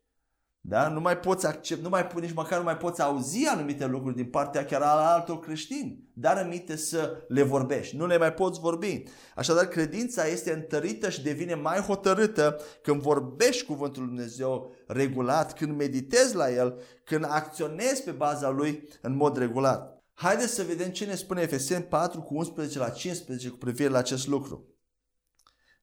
[0.69, 0.87] Da?
[0.87, 4.25] Nu mai poți accept, nu mai nici măcar nu mai poți auzi anumite lucruri din
[4.25, 7.95] partea chiar al altor creștini, dar aminte să le vorbești.
[7.95, 9.03] Nu le mai poți vorbi.
[9.35, 15.77] Așadar, credința este întărită și devine mai hotărâtă când vorbești cuvântul Lui Dumnezeu regulat, când
[15.77, 20.03] meditezi la el, când acționezi pe baza lui în mod regulat.
[20.13, 23.97] Haideți să vedem ce ne spune Efeseni 4 cu 11 la 15 cu privire la
[23.97, 24.75] acest lucru.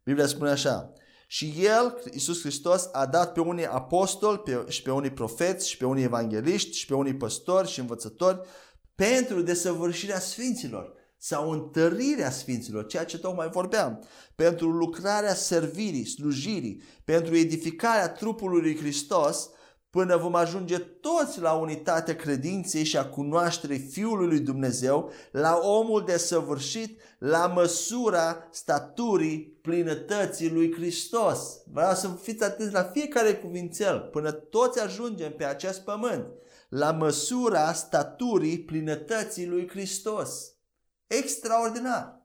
[0.03, 0.93] Biblia spune așa,
[1.35, 5.77] și El, Iisus Hristos, a dat pe unii apostoli pe, și pe unii profeți și
[5.77, 8.41] pe unii evangeliști și pe unii păstori și învățători
[8.95, 17.37] pentru desăvârșirea sfinților sau întărirea sfinților, ceea ce tocmai vorbeam, pentru lucrarea servirii, slujirii, pentru
[17.37, 19.51] edificarea trupului lui Hristos,
[19.95, 26.05] până vom ajunge toți la unitatea credinței și a cunoașterii Fiului lui Dumnezeu, la omul
[26.05, 31.63] desăvârșit, la măsura staturii plinătății lui Hristos.
[31.73, 36.27] Vreau să fiți atenți la fiecare cuvințel, până toți ajungem pe acest pământ,
[36.69, 40.53] la măsura staturii plinătății lui Hristos.
[41.07, 42.24] Extraordinar!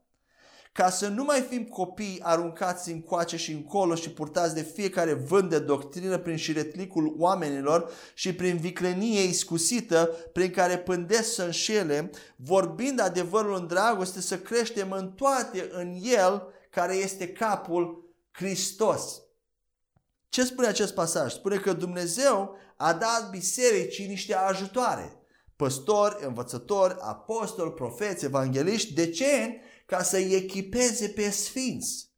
[0.80, 5.14] Ca să nu mai fim copii aruncați în coace și încolo și purtați de fiecare
[5.14, 12.10] vânt de doctrină prin șiretlicul oamenilor și prin viclenie iscusită prin care pândesc să înșele,
[12.36, 19.22] vorbind adevărul în dragoste, să creștem în toate în El care este capul Hristos.
[20.30, 21.34] Ce spune acest pasaj?
[21.34, 25.20] Spune că Dumnezeu a dat bisericii niște ajutoare
[25.60, 28.94] păstori, învățători, apostoli, profeți, evangeliști.
[28.94, 29.62] De ce?
[29.90, 32.10] Ca să-i echipeze pe sfinți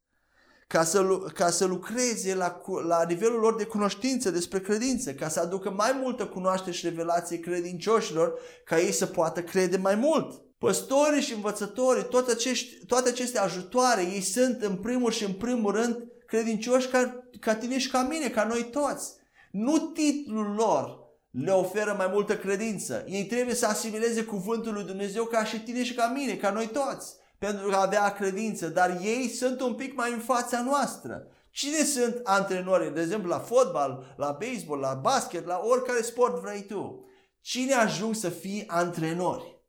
[0.71, 5.39] ca să, ca să lucreze la, la nivelul lor de cunoștință despre credință, ca să
[5.39, 10.41] aducă mai multă cunoaștere și revelație credincioșilor, ca ei să poată crede mai mult.
[10.57, 15.71] Păstorii și învățătorii, toate, acești, toate aceste ajutoare, ei sunt în primul și în primul
[15.71, 19.13] rând credincioși ca, ca tine și ca mine, ca noi toți.
[19.51, 20.99] Nu titlul lor
[21.31, 23.05] le oferă mai multă credință.
[23.07, 26.67] Ei trebuie să asimileze cuvântul lui Dumnezeu ca și tine și ca mine, ca noi
[26.67, 31.27] toți pentru a avea credință, dar ei sunt un pic mai în fața noastră.
[31.49, 32.89] Cine sunt antrenorii?
[32.89, 37.05] De exemplu, la fotbal, la baseball, la basket, la oricare sport vrei tu.
[37.39, 39.61] Cine ajung să fie antrenori?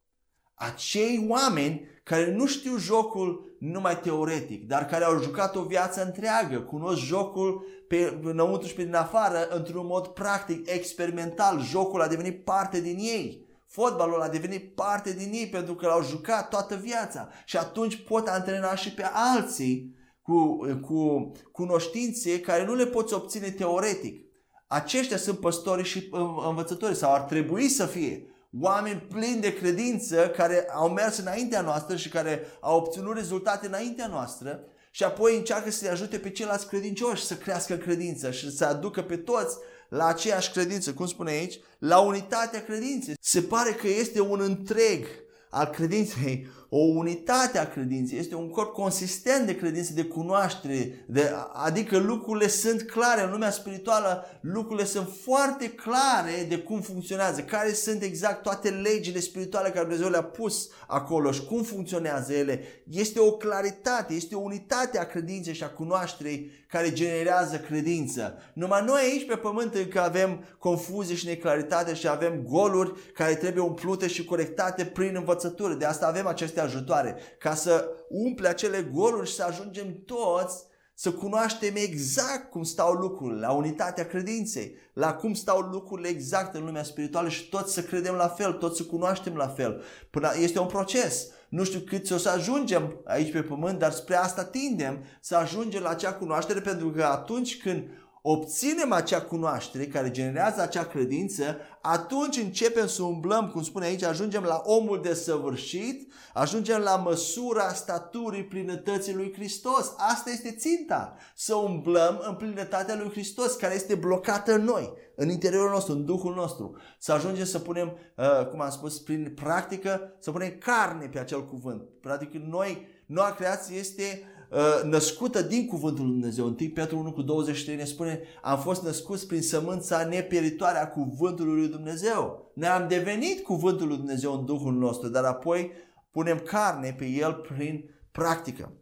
[0.55, 6.61] Acei oameni care nu știu jocul numai teoretic, dar care au jucat o viață întreagă,
[6.61, 11.61] cunosc jocul pe înăuntru și pe din afară într-un mod practic, experimental.
[11.61, 13.47] Jocul a devenit parte din ei.
[13.73, 18.29] Fotbalul a devenit parte din ei pentru că l-au jucat toată viața și atunci pot
[18.29, 24.27] antrena și pe alții cu, cu cunoștințe care nu le poți obține teoretic.
[24.67, 26.09] Aceștia sunt păstorii și
[26.49, 28.27] învățători sau ar trebui să fie
[28.61, 34.07] oameni plini de credință care au mers înaintea noastră și care au obținut rezultate înaintea
[34.07, 39.03] noastră și apoi încearcă să-i ajute pe ceilalți credincioși să crească credință și să aducă
[39.03, 39.57] pe toți
[39.93, 43.15] la aceeași credință, cum spune aici, la unitatea credinței.
[43.21, 45.07] Se pare că este un întreg
[45.51, 51.33] al credinței, o unitate a credinței, este un corp consistent de credință, de cunoaștere, de,
[51.53, 57.73] adică lucrurile sunt clare în lumea spirituală, lucrurile sunt foarte clare de cum funcționează, care
[57.73, 62.61] sunt exact toate legile spirituale care Dumnezeu le-a pus acolo și cum funcționează ele.
[62.91, 68.39] Este o claritate, este o unitate a credinței și a cunoașterei care generează credință.
[68.53, 73.63] Numai noi aici pe pământ încă avem confuzie și neclaritate și avem goluri care trebuie
[73.63, 75.75] umplute și corectate prin învățătură.
[75.75, 81.13] De asta avem aceste ajutoare, ca să umple acele goluri și să ajungem toți să
[81.13, 86.83] cunoaștem exact cum stau lucrurile, la unitatea credinței, la cum stau lucrurile exact în lumea
[86.83, 89.83] spirituală și toți să credem la fel, toți să cunoaștem la fel.
[90.11, 91.27] Până este un proces.
[91.49, 95.83] Nu știu cât o să ajungem aici pe pământ, dar spre asta tindem să ajungem
[95.83, 97.89] la acea cunoaștere pentru că atunci când
[98.23, 104.43] obținem acea cunoaștere care generează acea credință, atunci începem să umblăm, cum spune aici, ajungem
[104.43, 109.95] la omul desăvârșit, ajungem la măsura staturii plinătății lui Hristos.
[109.97, 115.29] Asta este ținta, să umblăm în plinătatea lui Hristos, care este blocată în noi, în
[115.29, 116.77] interiorul nostru, în Duhul nostru.
[116.99, 121.45] Să ajungem să punem, uh, cum am spus, prin practică, să punem carne pe acel
[121.45, 121.83] cuvânt.
[122.01, 124.23] Practic, noi, noua creație este
[124.53, 126.45] Uh, născută din cuvântul lui Dumnezeu.
[126.45, 131.61] 1 Petru 1 cu 23 ne spune am fost născuți prin sămânța nepieritoare a cuvântului
[131.61, 132.53] lui Dumnezeu.
[132.55, 135.73] Ne-am devenit cuvântul lui Dumnezeu în Duhul nostru, dar apoi
[136.11, 138.73] punem carne pe el prin practică.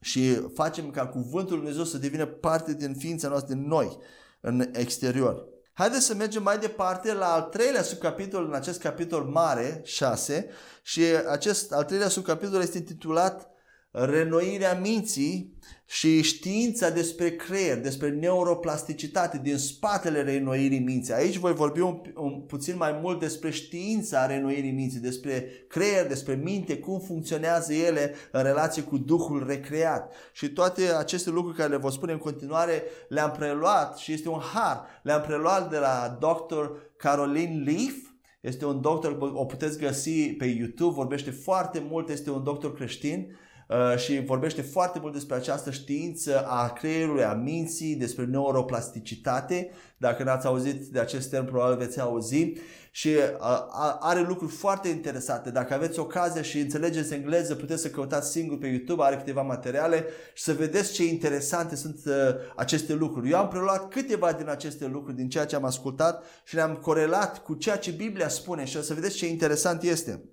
[0.00, 3.98] Și facem ca cuvântul lui Dumnezeu să devină parte din ființa noastră, din noi,
[4.40, 5.48] în exterior.
[5.72, 10.48] Haideți să mergem mai departe la al treilea subcapitol în acest capitol mare, 6,
[10.82, 13.50] și acest al treilea subcapitol este intitulat
[13.90, 15.58] renoirea minții
[15.92, 21.12] și știința despre creier, despre neuroplasticitate din spatele renoirii minții.
[21.12, 26.34] Aici voi vorbi un, un puțin mai mult despre știința renoirii minții, despre creier, despre
[26.34, 30.14] minte, cum funcționează ele în relație cu Duhul recreat.
[30.32, 34.40] Și toate aceste lucruri care le voi spune în continuare le-am preluat și este un
[34.52, 34.86] har.
[35.02, 36.64] Le-am preluat de la Dr.
[36.96, 37.94] Caroline Leaf,
[38.40, 43.26] este un doctor, o puteți găsi pe YouTube, vorbește foarte mult, este un doctor creștin
[43.30, 43.48] Uh,
[43.96, 49.70] și vorbește foarte mult despre această știință a creierului, a minții, despre neuroplasticitate.
[49.96, 52.52] Dacă n-ați auzit de acest termen, probabil veți auzi.
[52.90, 55.50] Și uh, are lucruri foarte interesante.
[55.50, 60.04] Dacă aveți ocazia și înțelegeți engleză, puteți să căutați singur pe YouTube, are câteva materiale
[60.34, 62.12] și să vedeți ce interesante sunt uh,
[62.56, 63.30] aceste lucruri.
[63.30, 67.42] Eu am preluat câteva din aceste lucruri, din ceea ce am ascultat și le-am corelat
[67.42, 70.24] cu ceea ce Biblia spune și o să vedeți ce interesant este.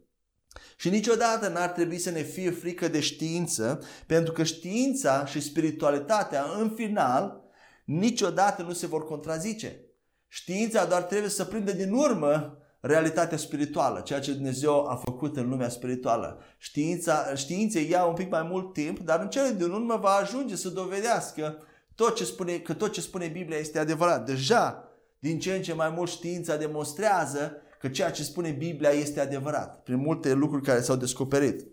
[0.79, 6.45] Și niciodată n-ar trebui să ne fie frică de știință, pentru că știința și spiritualitatea,
[6.59, 7.41] în final,
[7.85, 9.81] niciodată nu se vor contrazice.
[10.27, 15.49] Știința doar trebuie să prindă din urmă realitatea spirituală, ceea ce Dumnezeu a făcut în
[15.49, 16.41] lumea spirituală.
[16.57, 20.55] Știința, științei ia un pic mai mult timp, dar în cele din urmă va ajunge
[20.55, 21.57] să dovedească
[21.95, 24.25] tot ce spune, că tot ce spune Biblia este adevărat.
[24.25, 24.83] Deja,
[25.19, 29.83] din ce în ce mai mult știința demonstrează că ceea ce spune Biblia este adevărat,
[29.83, 31.67] prin multe lucruri care s-au descoperit.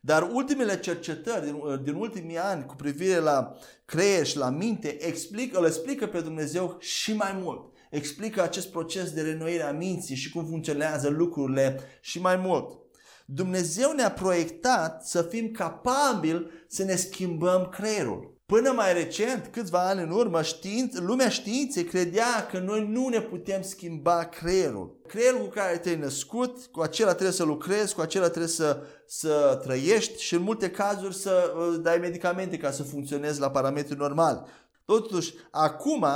[0.00, 5.58] Dar ultimele cercetări din, din ultimii ani cu privire la creier și la minte explică,
[5.58, 7.72] îl explică pe Dumnezeu și mai mult.
[7.90, 12.78] explică acest proces de renoire a minții și cum funcționează lucrurile și mai mult.
[13.26, 18.33] Dumnezeu ne-a proiectat să fim capabili să ne schimbăm creierul.
[18.46, 23.20] Până mai recent, câțiva ani în urmă, științ, lumea științei credea că noi nu ne
[23.20, 25.00] putem schimba creierul.
[25.06, 29.60] Creierul cu care te-ai născut, cu acela trebuie să lucrezi, cu acela trebuie să, să
[29.62, 34.42] trăiești și în multe cazuri să uh, dai medicamente ca să funcționezi la parametri normali.
[34.84, 36.06] Totuși, acum,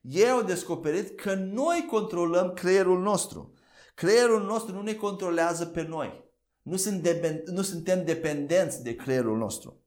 [0.00, 3.52] ei au descoperit că noi controlăm creierul nostru.
[3.94, 6.24] Creierul nostru nu ne controlează pe noi.
[6.62, 7.08] Nu, sunt
[7.46, 9.83] nu suntem dependenți de creierul nostru.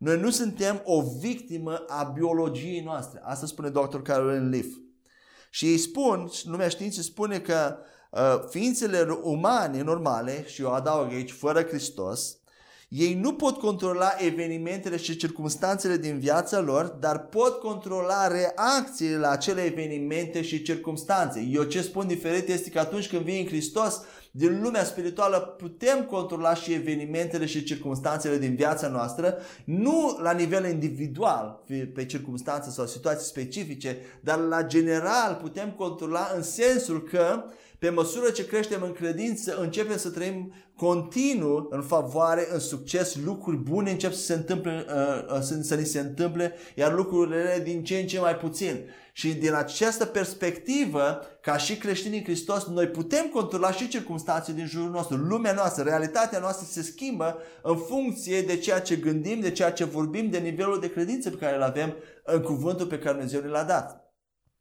[0.00, 3.20] Noi nu suntem o victimă a biologiei noastre.
[3.24, 3.96] Asta spune dr.
[4.02, 4.66] Caroline Leaf.
[5.50, 7.76] Și ei spun, lumea științei spune că
[8.10, 12.38] uh, ființele umane normale, și eu adaug aici fără Hristos,
[12.88, 19.30] ei nu pot controla evenimentele și circumstanțele din viața lor, dar pot controla reacțiile la
[19.30, 21.40] acele evenimente și circumstanțe.
[21.50, 24.00] Eu ce spun diferit este că atunci când vii în Hristos,
[24.30, 30.70] din lumea spirituală putem controla și evenimentele și circumstanțele din viața noastră, nu la nivel
[30.70, 31.64] individual,
[31.94, 37.44] pe circumstanțe sau situații specifice, dar la general putem controla în sensul că
[37.80, 43.56] pe măsură ce creștem în credință, începem să trăim continuu în favoare, în succes, lucruri
[43.56, 47.84] bune încep să se întâmple, uh, uh, să, să ni se întâmple, iar lucrurile din
[47.84, 48.90] ce în ce mai puțin.
[49.12, 54.66] Și din această perspectivă, ca și creștini în Hristos, noi putem controla și circunstanțele din
[54.66, 55.16] jurul nostru.
[55.16, 59.84] Lumea noastră, realitatea noastră se schimbă în funcție de ceea ce gândim, de ceea ce
[59.84, 63.48] vorbim, de nivelul de credință pe care îl avem în cuvântul pe care Dumnezeu ne
[63.48, 64.14] l-a dat.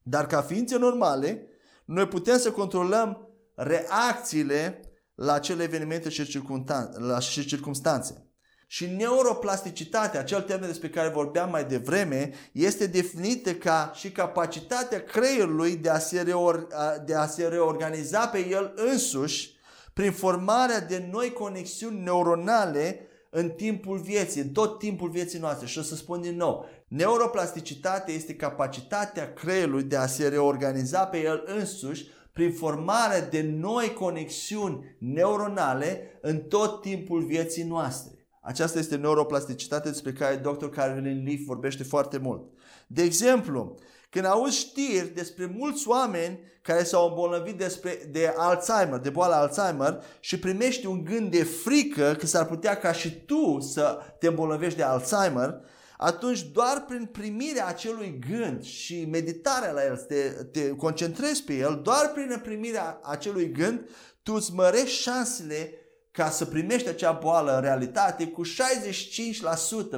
[0.03, 1.43] Dar ca ființe normale,
[1.89, 4.79] noi putem să controlăm reacțiile
[5.15, 8.23] la acele evenimente și circunstanțe.
[8.67, 15.75] Și neuroplasticitatea, acel termen despre care vorbeam mai devreme, este definită ca și capacitatea creierului
[15.75, 16.67] de a se, reor,
[17.05, 19.57] de a se reorganiza pe el însuși
[19.93, 25.67] prin formarea de noi conexiuni neuronale în timpul vieții, în tot timpul vieții noastre.
[25.67, 31.21] Și o să spun din nou, neuroplasticitatea este capacitatea creierului de a se reorganiza pe
[31.21, 38.27] el însuși prin formarea de noi conexiuni neuronale în tot timpul vieții noastre.
[38.41, 40.65] Aceasta este neuroplasticitatea despre care Dr.
[40.65, 42.41] Carolyn Leaf vorbește foarte mult.
[42.87, 43.75] De exemplu,
[44.09, 50.03] când auzi știri despre mulți oameni care s-au îmbolnăvit despre, de Alzheimer, de boala Alzheimer
[50.19, 54.77] și primești un gând de frică că s-ar putea ca și tu să te îmbolnăvești
[54.77, 55.61] de Alzheimer,
[56.01, 61.79] atunci doar prin primirea acelui gând și meditarea la el, te, te concentrezi pe el,
[61.83, 63.89] doar prin primirea acelui gând,
[64.23, 65.73] tu îți mărești șansele
[66.11, 68.49] ca să primești acea boală în realitate cu 65%.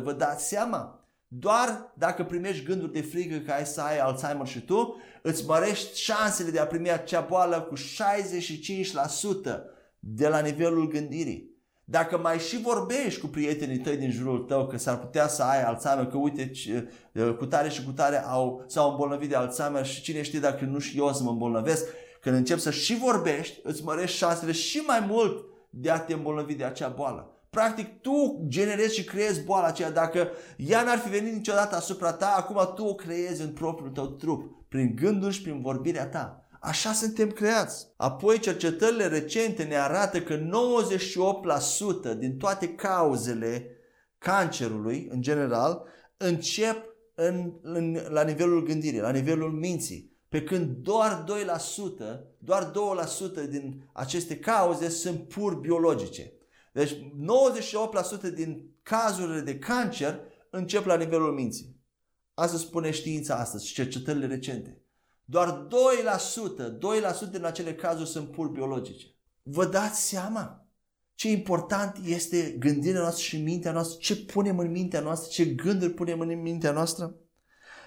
[0.04, 1.06] Vă dați seama?
[1.28, 5.99] Doar dacă primești gânduri de frică că ai să ai Alzheimer și tu, îți mărești
[5.99, 7.82] șansele de a primi acea boală cu 65%
[9.99, 11.51] de la nivelul gândirii.
[11.86, 15.64] Dacă mai și vorbești cu prietenii tăi din jurul tău că s-ar putea să ai
[15.64, 16.52] Alzheimer, că uite
[17.38, 20.80] cu tare și cu tare au, s-au îmbolnăvit de Alzheimer și cine știe dacă nu
[20.80, 21.86] și eu să mă îmbolnăvesc,
[22.22, 26.54] când începi să și vorbești, îți mărești șansele și mai mult de a te îmbolnăvi
[26.54, 27.36] de acea boală.
[27.50, 29.92] Practic tu generezi și creezi boala aceea.
[29.92, 34.06] Dacă ea n-ar fi venit niciodată asupra ta, acum tu o creezi în propriul tău
[34.06, 36.46] trup, prin gânduri și prin vorbirea ta.
[36.64, 37.88] Așa suntem creați.
[37.97, 40.39] Apoi cercetările recente ne arată că
[42.14, 43.78] 98% din toate cauzele
[44.18, 45.84] cancerului, în general,
[46.18, 46.86] încep
[47.16, 50.18] în, în, la nivelul gândirii, la nivelul minții.
[50.30, 52.72] Pe când doar 2%, doar
[53.45, 56.34] 2% din aceste cauze sunt pur biologice.
[56.74, 56.93] Deci
[58.30, 61.80] 98% din cazurile de cancer încep la nivelul minții.
[62.34, 64.81] Asta spune știința astăzi și cercetările recente.
[65.32, 69.06] Doar 2%, 2% din acele cazuri sunt pur biologice.
[69.44, 70.66] Vă dați seama
[71.16, 75.94] ce important este gândirea noastră și mintea noastră, ce punem în mintea noastră, ce gânduri
[75.94, 77.16] punem în mintea noastră?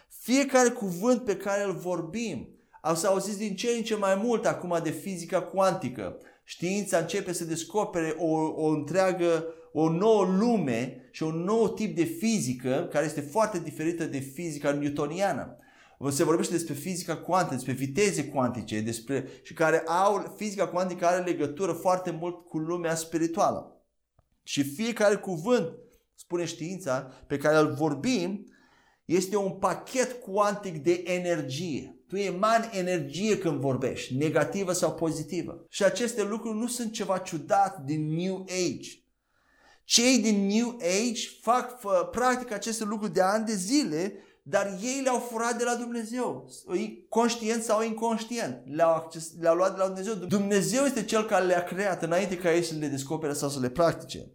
[0.08, 2.48] Fiecare cuvânt pe care îl vorbim,
[2.80, 6.18] au să auziți din ce în ce mai mult acum de fizica cuantică.
[6.44, 12.04] Știința începe să descopere o, o întreagă, o nouă lume și un nou tip de
[12.04, 15.58] fizică care este foarte diferită de fizica newtoniană.
[16.10, 21.24] Se vorbește despre fizica cuantică, despre viteze cuantice, despre, și care au, fizica cuantică are
[21.24, 23.84] legătură foarte mult cu lumea spirituală.
[24.42, 25.68] Și fiecare cuvânt,
[26.14, 28.46] spune știința, pe care îl vorbim,
[29.04, 31.98] este un pachet cuantic de energie.
[32.06, 35.66] Tu emani energie când vorbești, negativă sau pozitivă.
[35.68, 38.90] Și aceste lucruri nu sunt ceva ciudat din New Age.
[39.84, 41.80] Cei din New Age fac,
[42.10, 44.14] practic aceste lucruri de ani de zile
[44.46, 46.50] dar ei le-au furat de la Dumnezeu,
[47.08, 50.14] conștient sau inconștient, le-au, acces, le-au luat de la Dumnezeu.
[50.14, 53.70] Dumnezeu este Cel care le-a creat înainte ca ei să le descopere sau să le
[53.70, 54.32] practice.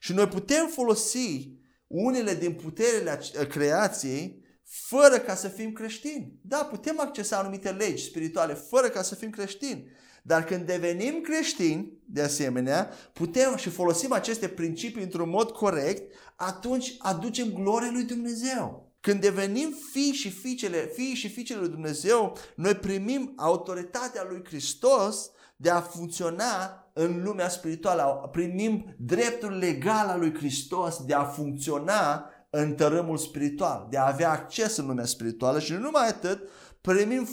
[0.00, 1.50] Și noi putem folosi
[1.86, 6.38] unele din puterile creației fără ca să fim creștini.
[6.42, 9.90] Da, putem accesa anumite legi spirituale fără ca să fim creștini.
[10.22, 16.94] Dar când devenim creștini, de asemenea, putem și folosim aceste principii într-un mod corect, atunci
[16.98, 18.85] aducem glorie lui Dumnezeu.
[19.06, 25.30] Când devenim fii și fiicele, fii și fiicele lui Dumnezeu, noi primim autoritatea lui Hristos
[25.56, 28.28] de a funcționa în lumea spirituală.
[28.32, 34.30] Primim dreptul legal al lui Hristos de a funcționa în tărâmul spiritual, de a avea
[34.30, 36.48] acces în lumea spirituală și nu numai atât,
[36.80, 37.28] primim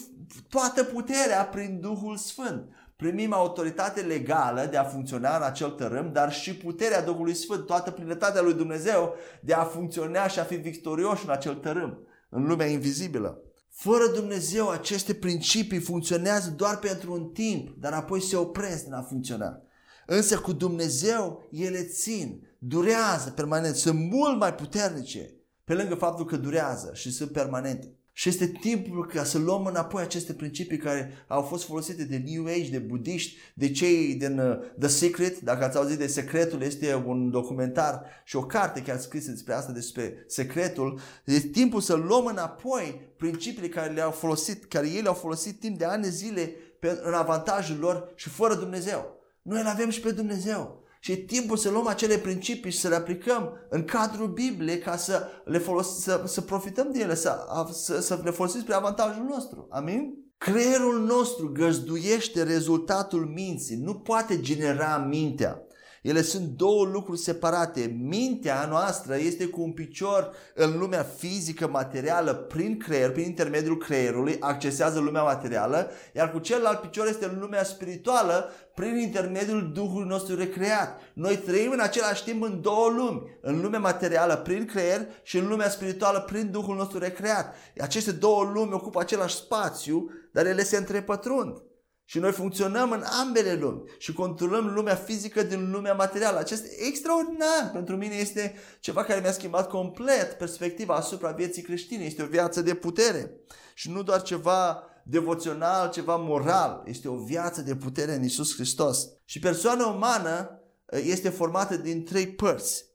[0.50, 2.70] toată puterea prin Duhul Sfânt.
[3.04, 7.92] Primim autoritate legală de a funcționa în acel tărâm, dar și puterea Duhului Sfânt, toată
[7.92, 12.66] plinătatea lui Dumnezeu de a funcționa și a fi victorioși în acel tărâm, în lumea
[12.66, 13.42] invizibilă.
[13.70, 19.02] Fără Dumnezeu, aceste principii funcționează doar pentru un timp, dar apoi se opresc din a
[19.02, 19.62] funcționa.
[20.06, 25.34] Însă cu Dumnezeu ele țin, durează permanent, sunt mult mai puternice,
[25.64, 27.96] pe lângă faptul că durează și sunt permanente.
[28.16, 32.46] Și este timpul ca să luăm înapoi aceste principii care au fost folosite de New
[32.46, 35.40] Age, de budiști, de cei din uh, The Secret.
[35.40, 39.72] Dacă ați auzit de Secretul, este un documentar și o carte chiar scrisă despre asta,
[39.72, 41.00] despre Secretul.
[41.26, 45.86] Este timpul să luăm înapoi principiile care le-au folosit, care ei le-au folosit timp de
[45.86, 49.22] ani de zile pe, în avantajul lor și fără Dumnezeu.
[49.42, 50.83] Noi îl avem și pe Dumnezeu.
[51.04, 54.98] Și e timpul să luăm acele principii și să le aplicăm în cadrul Bibliei ca
[54.98, 59.24] să le folosim, să, să profităm de ele, să, să, să le folosim spre avantajul
[59.24, 59.68] nostru.
[59.70, 60.14] Amin?
[60.38, 65.63] Creierul nostru găzduiește rezultatul minții, nu poate genera mintea.
[66.04, 67.96] Ele sunt două lucruri separate.
[68.00, 74.38] Mintea noastră este cu un picior în lumea fizică, materială, prin creier, prin intermediul creierului,
[74.40, 80.36] accesează lumea materială, iar cu celălalt picior este în lumea spirituală, prin intermediul Duhului nostru
[80.36, 81.00] recreat.
[81.14, 85.48] Noi trăim în același timp în două lumi, în lumea materială prin creier și în
[85.48, 87.56] lumea spirituală prin Duhul nostru recreat.
[87.78, 91.62] Aceste două lumi ocupă același spațiu, dar ele se întrepătrund.
[92.06, 96.40] Și noi funcționăm în ambele lumi și controlăm lumea fizică din lumea materială.
[96.40, 102.04] Acest extraordinar pentru mine este ceva care mi-a schimbat complet perspectiva asupra vieții creștine.
[102.04, 103.32] Este o viață de putere
[103.74, 106.84] și nu doar ceva devoțional, ceva moral.
[106.86, 109.08] Este o viață de putere în Isus Hristos.
[109.26, 112.86] Și persoana umană eh, este formată din trei părți.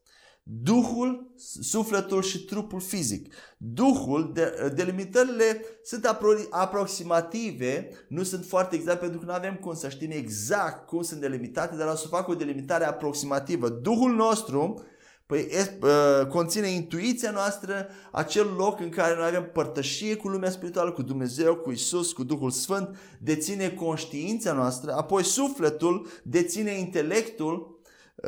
[0.51, 3.33] Duhul, sufletul și trupul fizic.
[3.57, 9.73] Duhul, de, delimitările sunt apro- aproximative, nu sunt foarte exacte pentru că nu avem cum
[9.73, 13.69] să știm exact cum sunt delimitate, dar o să fac o delimitare aproximativă.
[13.69, 14.83] Duhul nostru
[15.25, 20.49] păi, e, uh, conține intuiția noastră, acel loc în care noi avem părtășie cu lumea
[20.49, 27.78] spirituală, cu Dumnezeu, cu Isus, cu Duhul Sfânt, deține conștiința noastră, apoi sufletul deține intelectul,
[27.78, 27.78] Uh,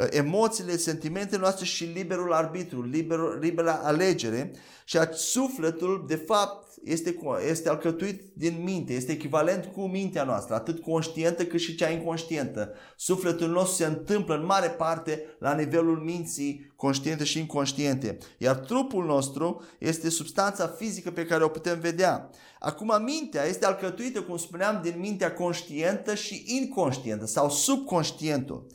[0.10, 4.52] emoțiile, sentimentele noastre și liberul arbitru, liberul, libera alegere
[4.86, 7.18] și sufletul, de fapt, este,
[7.50, 12.74] este alcătuit din minte, este echivalent cu mintea noastră, atât conștientă cât și cea inconștientă.
[12.96, 19.06] Sufletul nostru se întâmplă în mare parte la nivelul minții conștiente și inconștiente, iar trupul
[19.06, 22.30] nostru este substanța fizică pe care o putem vedea.
[22.60, 28.66] Acum mintea este alcătuită, cum spuneam, din mintea conștientă și inconștientă sau subconștientul.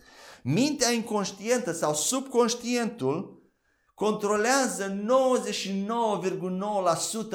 [0.49, 3.43] Mintea inconștientă sau subconștientul
[3.95, 4.97] controlează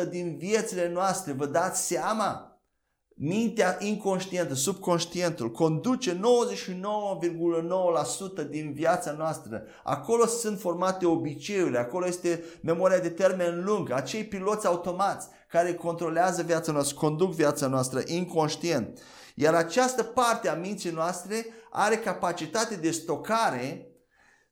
[0.05, 1.31] 99,9% din viețile noastre.
[1.31, 2.61] Vă dați seama?
[3.15, 6.19] Mintea inconștientă, subconștientul, conduce
[8.45, 9.63] 99,9% din viața noastră.
[9.83, 16.41] Acolo sunt formate obiceiurile, acolo este memoria de termen lung, acei piloți automați care controlează
[16.41, 18.99] viața noastră, conduc viața noastră inconștient.
[19.41, 23.87] Iar această parte a minții noastre are capacitate de stocare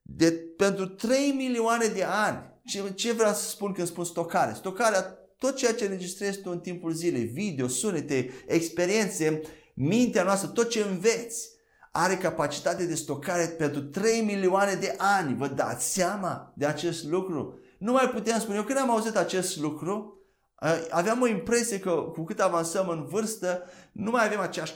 [0.02, 2.60] de, pentru 3 milioane de ani.
[2.66, 4.54] Ce, ce vreau să spun când spun stocare?
[4.54, 5.02] Stocarea,
[5.38, 9.42] tot ceea ce înregistrezi tu în timpul zilei, video, sunete, experiențe,
[9.74, 11.50] mintea noastră, tot ce înveți,
[11.92, 15.36] are capacitate de stocare pentru 3 milioane de ani.
[15.36, 17.60] Vă dați seama de acest lucru?
[17.78, 20.19] Nu mai putem spune, eu când am auzit acest lucru,
[20.90, 24.74] aveam o impresie că cu cât avansăm în vârstă, nu mai avem aceeași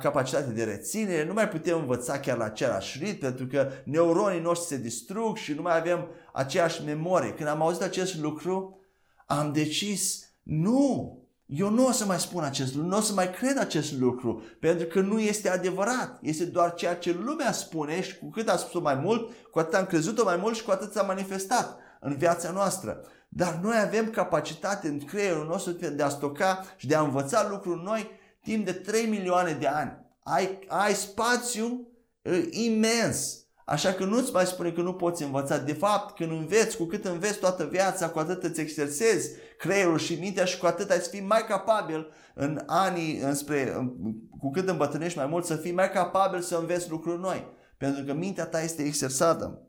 [0.00, 4.66] capacitate de reținere, nu mai putem învăța chiar la același ritm, pentru că neuronii noștri
[4.68, 7.34] se distrug și nu mai avem aceeași memorie.
[7.34, 8.78] Când am auzit acest lucru,
[9.26, 13.30] am decis, nu, eu nu o să mai spun acest lucru, nu o să mai
[13.30, 16.18] cred acest lucru, pentru că nu este adevărat.
[16.22, 19.74] Este doar ceea ce lumea spune și cu cât a spus mai mult, cu atât
[19.74, 23.00] am crezut-o mai mult și cu atât s-a manifestat în viața noastră.
[23.36, 27.82] Dar noi avem capacitate în creierul nostru de a stoca și de a învăța lucruri
[27.82, 28.10] noi
[28.40, 29.98] timp de 3 milioane de ani.
[30.22, 31.88] Ai, ai spațiu
[32.22, 33.38] uh, imens.
[33.64, 35.58] Așa că nu-ți mai spune că nu poți învăța.
[35.58, 40.14] De fapt, când înveți, cu cât înveți toată viața, cu atât îți exersezi creierul și
[40.14, 43.92] mintea și cu atât ai să fii mai capabil în anii, înspre,
[44.38, 47.46] cu cât îmbătrânești mai mult, să fii mai capabil să înveți lucruri noi.
[47.78, 49.68] Pentru că mintea ta este exersată.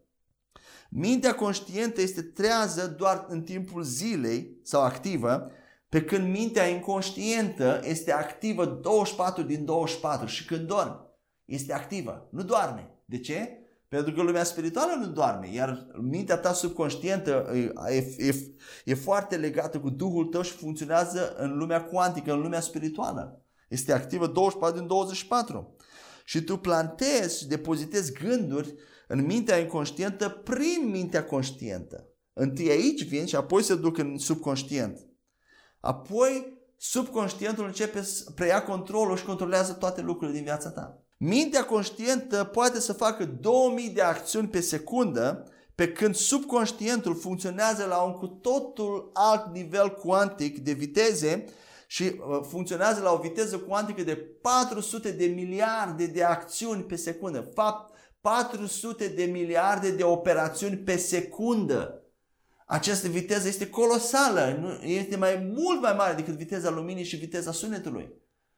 [0.97, 5.51] Mintea conștientă este trează doar în timpul zilei sau activă,
[5.89, 10.99] pe când mintea inconștientă este activă 24 din 24 și când dormi
[11.45, 12.89] este activă, nu doarme.
[13.05, 13.59] De ce?
[13.87, 17.51] Pentru că lumea spirituală nu doarme, iar mintea ta subconștientă
[17.87, 18.35] e, e,
[18.85, 23.41] e foarte legată cu Duhul tău și funcționează în lumea cuantică, în lumea spirituală.
[23.67, 25.75] Este activă 24 din 24.
[26.25, 28.75] Și tu plantezi și depozitezi gânduri
[29.07, 32.09] în mintea inconștientă prin mintea conștientă.
[32.33, 34.99] Întâi aici vin și apoi se duc în subconștient.
[35.79, 40.99] Apoi subconștientul începe să preia controlul și controlează toate lucrurile din viața ta.
[41.17, 48.01] Mintea conștientă poate să facă 2000 de acțiuni pe secundă, pe când subconștientul funcționează la
[48.01, 51.45] un cu totul alt nivel cuantic de viteze
[51.87, 57.51] și uh, funcționează la o viteză cuantică de 400 de miliarde de acțiuni pe secundă.
[57.53, 57.94] Fapt,
[58.25, 62.03] 400 de miliarde de operațiuni pe secundă.
[62.65, 68.13] Această viteză este colosală, este mai mult mai mare decât viteza luminii și viteza sunetului.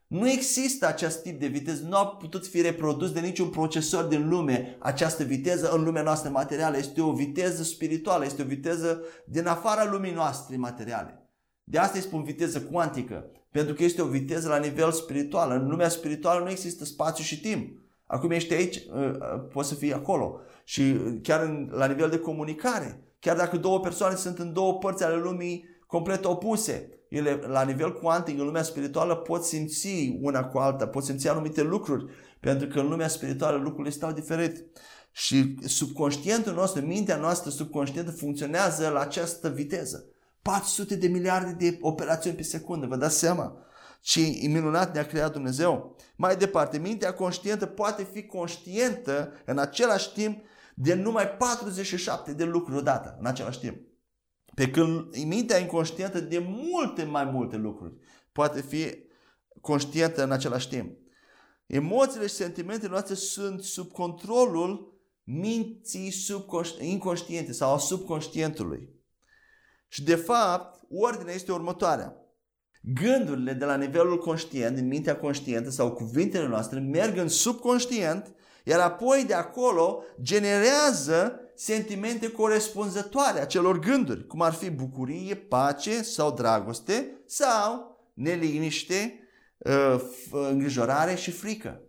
[0.08, 4.30] Nu există acest tip de viteză, nu a putut fi reprodus de niciun procesor din
[4.30, 6.78] lume această viteză în lumea noastră materială.
[6.78, 11.30] Este o viteză spirituală, este o viteză din afara lumii noastre materiale.
[11.64, 15.52] De asta îi spun viteză cuantică, pentru că este o viteză la nivel spiritual.
[15.52, 17.86] În lumea spirituală nu există spațiu și timp.
[18.08, 20.40] Acum ești aici, uh, uh, poți să fii acolo.
[20.64, 25.04] Și chiar în, la nivel de comunicare, chiar dacă două persoane sunt în două părți
[25.04, 30.58] ale lumii complet opuse, ele la nivel cuantic, în lumea spirituală, pot simți una cu
[30.58, 32.06] alta, pot simți anumite lucruri,
[32.40, 34.66] pentru că în lumea spirituală lucrurile stau diferit.
[35.12, 40.06] Și subconștientul nostru, mintea noastră subconștientă funcționează la această viteză.
[40.42, 43.58] 400 de miliarde de operațiuni pe secundă, vă dați seama?
[44.02, 45.96] Ce minunat ne-a creat Dumnezeu.
[46.16, 50.46] Mai departe, mintea conștientă poate fi conștientă în același timp
[50.76, 53.78] de numai 47 de lucruri odată, în același timp.
[54.56, 57.94] Pe când mintea inconștientă de multe mai multe lucruri
[58.32, 59.06] poate fi
[59.62, 60.98] conștientă în același timp.
[61.66, 66.14] Emoțiile și sentimentele noastre sunt sub controlul minții
[66.80, 68.90] inconștiente sau a subconștientului.
[69.88, 72.16] Și de fapt, ordinea este următoarea.
[72.82, 78.80] Gândurile de la nivelul conștient, din mintea conștientă sau cuvintele noastre merg în subconștient, iar
[78.80, 87.22] apoi de acolo generează sentimente corespunzătoare acelor gânduri, cum ar fi bucurie, pace sau dragoste
[87.26, 89.20] sau neliniște,
[89.66, 90.02] ă,
[90.50, 91.82] îngrijorare și frică.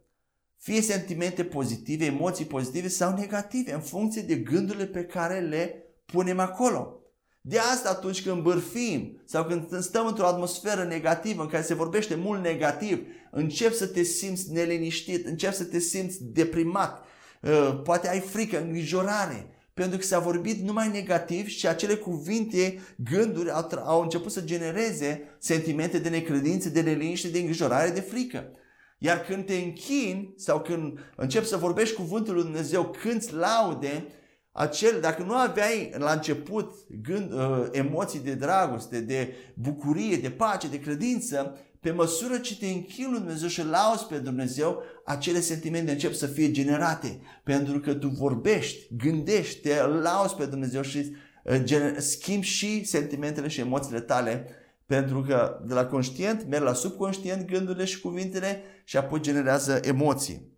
[0.57, 6.39] Fie sentimente pozitive, emoții pozitive sau negative, în funcție de gândurile pe care le punem
[6.39, 7.01] acolo.
[7.41, 12.15] De asta atunci când bârfim sau când stăm într-o atmosferă negativă în care se vorbește
[12.15, 17.05] mult negativ, încep să te simți neliniștit, încep să te simți deprimat,
[17.45, 23.51] ă, poate ai frică, îngrijorare, pentru că s-a vorbit numai negativ și acele cuvinte, gânduri
[23.51, 28.51] au, au început să genereze sentimente de necredință, de neliniște, de îngrijorare, de frică.
[28.99, 34.07] Iar când te închini sau când începi să vorbești cuvântul lui Dumnezeu, cânți laude,
[34.53, 36.73] acel, dacă nu aveai la început
[37.03, 42.67] gând, uh, emoții de dragoste, de bucurie, de pace, de credință, pe măsură ce te
[42.67, 47.21] închini lui Dumnezeu și lauzi pe Dumnezeu, acele sentimente încep să fie generate.
[47.45, 53.61] Pentru că tu vorbești, gândești, te lauzi pe Dumnezeu și uh, schimbi și sentimentele și
[53.61, 54.47] emoțiile tale
[54.89, 60.57] pentru că de la conștient merg la subconștient gândurile și cuvintele și apoi generează emoții.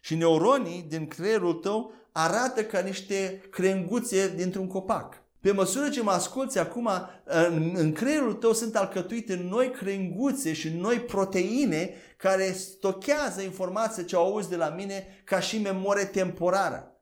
[0.00, 5.22] Și neuronii din creierul tău arată ca niște crenguțe dintr-un copac.
[5.40, 6.88] Pe măsură ce mă asculți acum,
[7.24, 14.16] în, în creierul tău sunt alcătuite noi crenguțe și noi proteine care stochează informația ce
[14.16, 16.94] auzi de la mine ca și memorie temporară.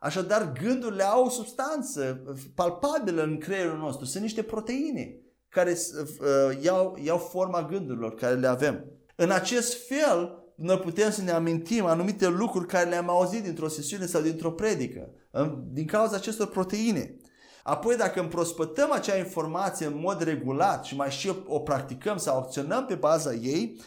[0.00, 2.22] Așadar, gândurile au o substanță
[2.54, 4.04] palpabilă în creierul nostru.
[4.04, 5.16] Sunt niște proteine
[5.48, 8.84] care uh, iau, iau forma gândurilor care le avem.
[9.16, 14.06] În acest fel, noi putem să ne amintim anumite lucruri care le-am auzit dintr-o sesiune
[14.06, 15.10] sau dintr-o predică,
[15.72, 17.16] din cauza acestor proteine.
[17.62, 22.86] Apoi dacă împrospătăm acea informație în mod regulat și mai și o practicăm sau acționăm
[22.86, 23.80] pe baza ei,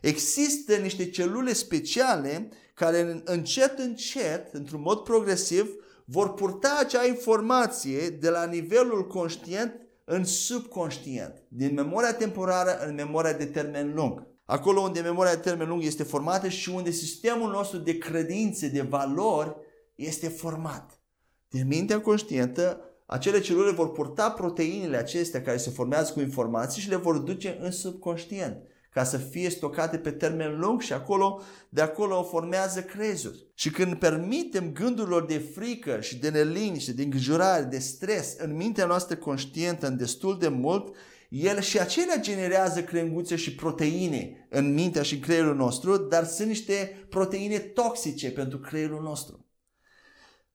[0.00, 5.70] există niște celule speciale care încet, încet, într-un mod progresiv,
[6.04, 13.32] vor purta acea informație de la nivelul conștient în subconștient, din memoria temporară în memoria
[13.32, 14.31] de termen lung.
[14.52, 18.80] Acolo unde memoria de termen lung este formată și unde sistemul nostru de credințe, de
[18.80, 19.56] valori
[19.94, 21.00] este format.
[21.48, 26.88] Din mintea conștientă, acele celule vor purta proteinele acestea care se formează cu informații și
[26.88, 28.56] le vor duce în subconștient
[28.90, 33.46] ca să fie stocate pe termen lung și acolo, de acolo formează crezuri.
[33.54, 38.86] Și când permitem gândurilor de frică și de neliniște, de îngrijorare, de stres în mintea
[38.86, 40.96] noastră conștientă în destul de mult,
[41.32, 46.48] el și acelea generează crenguțe și proteine în mintea și în creierul nostru, dar sunt
[46.48, 49.46] niște proteine toxice pentru creierul nostru.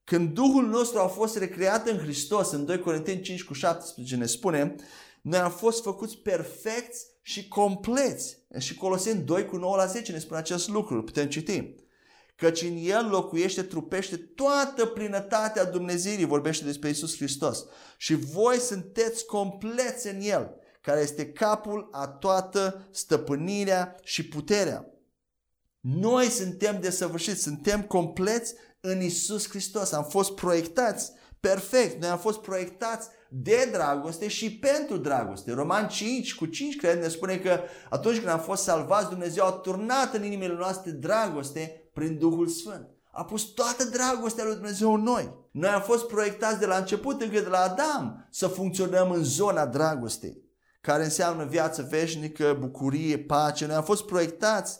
[0.04, 4.26] Când Duhul nostru a fost recreat în Hristos, în 2 Corinteni 5 cu 17 ne
[4.26, 4.76] spune,
[5.22, 8.38] noi am fost făcuți perfecți și compleți.
[8.58, 11.76] Și Coloseni 2 cu 9 la 10 ne spune acest lucru, putem citi.
[12.36, 17.66] Căci în El locuiește, trupește toată plinătatea Dumnezeirii, vorbește despre Isus Hristos.
[17.98, 24.86] Și voi sunteți compleți în El, care este capul a toată stăpânirea și puterea.
[25.80, 29.92] Noi suntem desăvârșiți, suntem compleți în Isus Hristos.
[29.92, 32.02] Am fost proiectați perfect.
[32.02, 35.52] Noi am fost proiectați de dragoste și pentru dragoste.
[35.52, 37.60] Roman 5 cu 5 cred ne spune că
[37.90, 42.88] atunci când am fost salvați, Dumnezeu a turnat în inimile noastre dragoste prin Duhul Sfânt.
[43.12, 45.34] A pus toată dragostea lui Dumnezeu în noi.
[45.52, 49.66] Noi am fost proiectați de la început încă de la Adam să funcționăm în zona
[49.66, 50.42] dragostei,
[50.88, 53.66] care înseamnă viață veșnică, bucurie, pace.
[53.66, 54.80] Noi am fost proiectați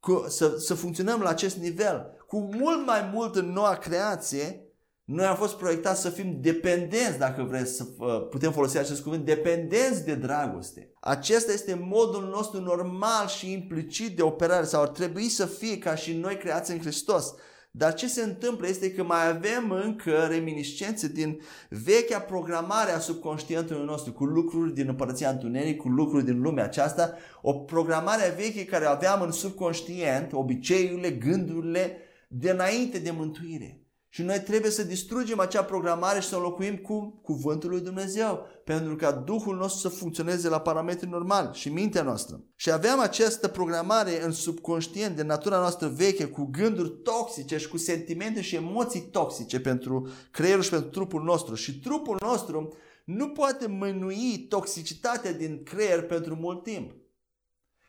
[0.00, 2.16] cu, să, să funcționăm la acest nivel.
[2.26, 4.60] Cu mult mai mult în noua creație,
[5.04, 9.24] noi am fost proiectați să fim dependenți, dacă vreți să uh, putem folosi acest cuvânt,
[9.24, 10.92] dependenți de dragoste.
[11.00, 15.94] Acesta este modul nostru normal și implicit de operare sau ar trebui să fie ca
[15.94, 17.34] și noi creați în Hristos.
[17.78, 23.84] Dar ce se întâmplă este că mai avem încă reminiscențe din vechea programare a subconștientului
[23.84, 28.84] nostru cu lucruri din împărăția întuneric, cu lucruri din lumea aceasta, o programare veche care
[28.84, 31.96] aveam în subconștient, obiceiurile, gândurile,
[32.28, 33.85] de înainte de mântuire.
[34.16, 38.46] Și noi trebuie să distrugem acea programare și să o înlocuim cu Cuvântul lui Dumnezeu,
[38.64, 42.40] pentru ca Duhul nostru să funcționeze la parametri normali și mintea noastră.
[42.54, 47.76] Și aveam această programare în subconștient de natura noastră veche, cu gânduri toxice și cu
[47.76, 51.54] sentimente și emoții toxice pentru creierul și pentru trupul nostru.
[51.54, 56.92] Și trupul nostru nu poate mânui toxicitatea din creier pentru mult timp.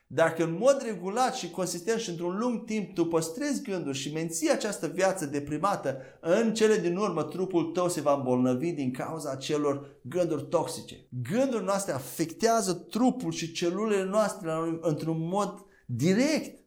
[0.10, 4.52] Dacă în mod regulat și consistent și într-un lung timp tu păstrezi gânduri și menții
[4.52, 10.00] această viață deprimată, în cele din urmă trupul tău se va îmbolnăvi din cauza acelor
[10.02, 11.08] gânduri toxice.
[11.30, 14.52] Gândurile noastre afectează trupul și celulele noastre
[14.82, 16.60] într-un mod direct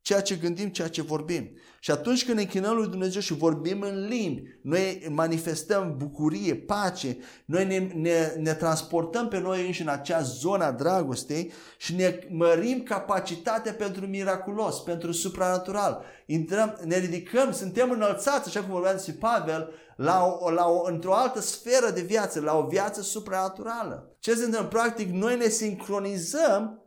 [0.00, 1.50] ceea ce gândim, ceea ce vorbim.
[1.84, 7.16] Și atunci când ne închinăm lui Dumnezeu și vorbim în limbi, noi manifestăm bucurie, pace,
[7.44, 12.18] noi ne, ne, ne transportăm pe noi înși în acea zonă a dragostei și ne
[12.30, 16.04] mărim capacitatea pentru miraculos, pentru supranatural.
[16.26, 21.14] Intrăm, ne ridicăm, suntem înălțați, așa cum vorbea despre Pavel, la o, la o, într-o
[21.14, 24.16] altă sferă de viață, la o viață supranaturală.
[24.18, 24.68] Ce se întâmplă?
[24.68, 26.83] Practic, noi ne sincronizăm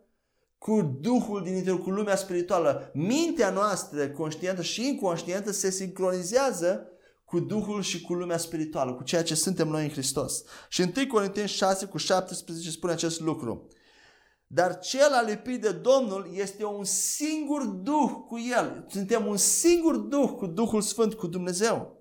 [0.58, 2.92] cu Duhul din interior, cu lumea spirituală.
[2.94, 6.92] Mintea noastră, conștientă și inconștientă, se sincronizează
[7.26, 10.44] cu Duhul și cu lumea spirituală, cu ceea ce suntem noi în Hristos.
[10.70, 13.68] Și 1 Corinteni 6 cu 17 spune acest lucru.
[14.48, 18.86] Dar cel alipit de Domnul este un singur Duh cu El.
[18.90, 21.98] Suntem un singur Duh cu Duhul Sfânt, cu Dumnezeu.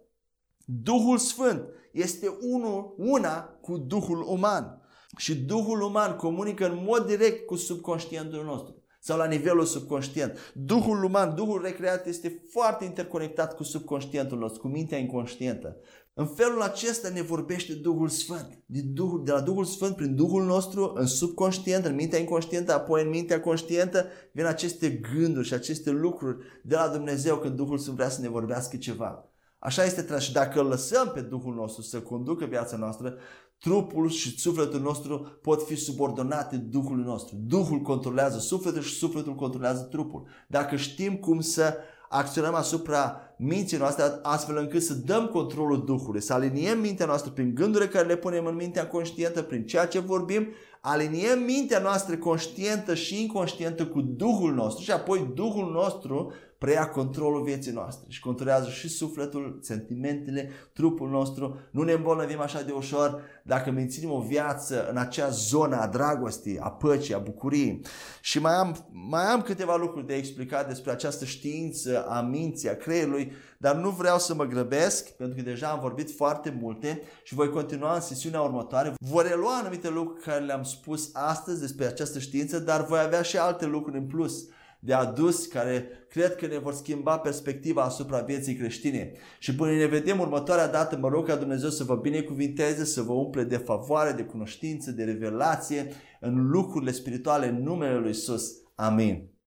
[0.64, 4.80] Duhul Sfânt este unul, una cu Duhul uman.
[5.16, 10.52] Și Duhul uman comunică în mod direct cu subconștientul nostru sau la nivelul subconștient.
[10.54, 15.76] Duhul uman, Duhul recreat este foarte interconectat cu subconștientul nostru, cu mintea inconștientă.
[16.14, 18.62] În felul acesta ne vorbește Duhul Sfânt.
[18.66, 23.02] De, Duhul, de la Duhul Sfânt, prin Duhul nostru, în subconștient, în mintea inconștientă, apoi
[23.02, 27.96] în mintea conștientă, vin aceste gânduri și aceste lucruri de la Dumnezeu când Duhul Sfânt
[27.96, 29.30] vrea să ne vorbească ceva.
[29.58, 33.14] Așa este și dacă îl lăsăm pe Duhul nostru să conducă viața noastră,
[33.58, 37.36] trupul și sufletul nostru pot fi subordonate Duhului nostru.
[37.46, 40.26] Duhul controlează sufletul și sufletul controlează trupul.
[40.46, 41.76] Dacă știm cum să
[42.08, 47.54] acționăm asupra minții noastre astfel încât să dăm controlul Duhului, să aliniem mintea noastră prin
[47.54, 50.46] gândurile care le punem în mintea conștientă, prin ceea ce vorbim,
[50.80, 56.32] aliniem mintea noastră conștientă și inconștientă cu Duhul nostru și apoi Duhul nostru
[56.66, 61.58] preia controlul vieții noastre și controlează și sufletul, sentimentele, trupul nostru.
[61.70, 66.58] Nu ne îmbolnăvim așa de ușor dacă menținem o viață în acea zonă a dragostii,
[66.58, 67.80] a păcii, a bucuriei.
[68.20, 72.76] Și mai am, mai am câteva lucruri de explicat despre această știință a minții, a
[72.76, 77.34] creierului, dar nu vreau să mă grăbesc, pentru că deja am vorbit foarte multe și
[77.34, 78.94] voi continua în sesiunea următoare.
[78.98, 83.36] Voi relua anumite lucruri care le-am spus astăzi despre această știință, dar voi avea și
[83.36, 84.44] alte lucruri în plus
[84.80, 89.12] de adus care cred că ne vor schimba perspectiva asupra vieții creștine.
[89.38, 93.12] Și până ne vedem următoarea dată, mă rog ca Dumnezeu să vă binecuvinteze, să vă
[93.12, 98.52] umple de favoare, de cunoștință, de revelație în lucrurile spirituale în numele Lui Isus.
[98.74, 99.35] Amin.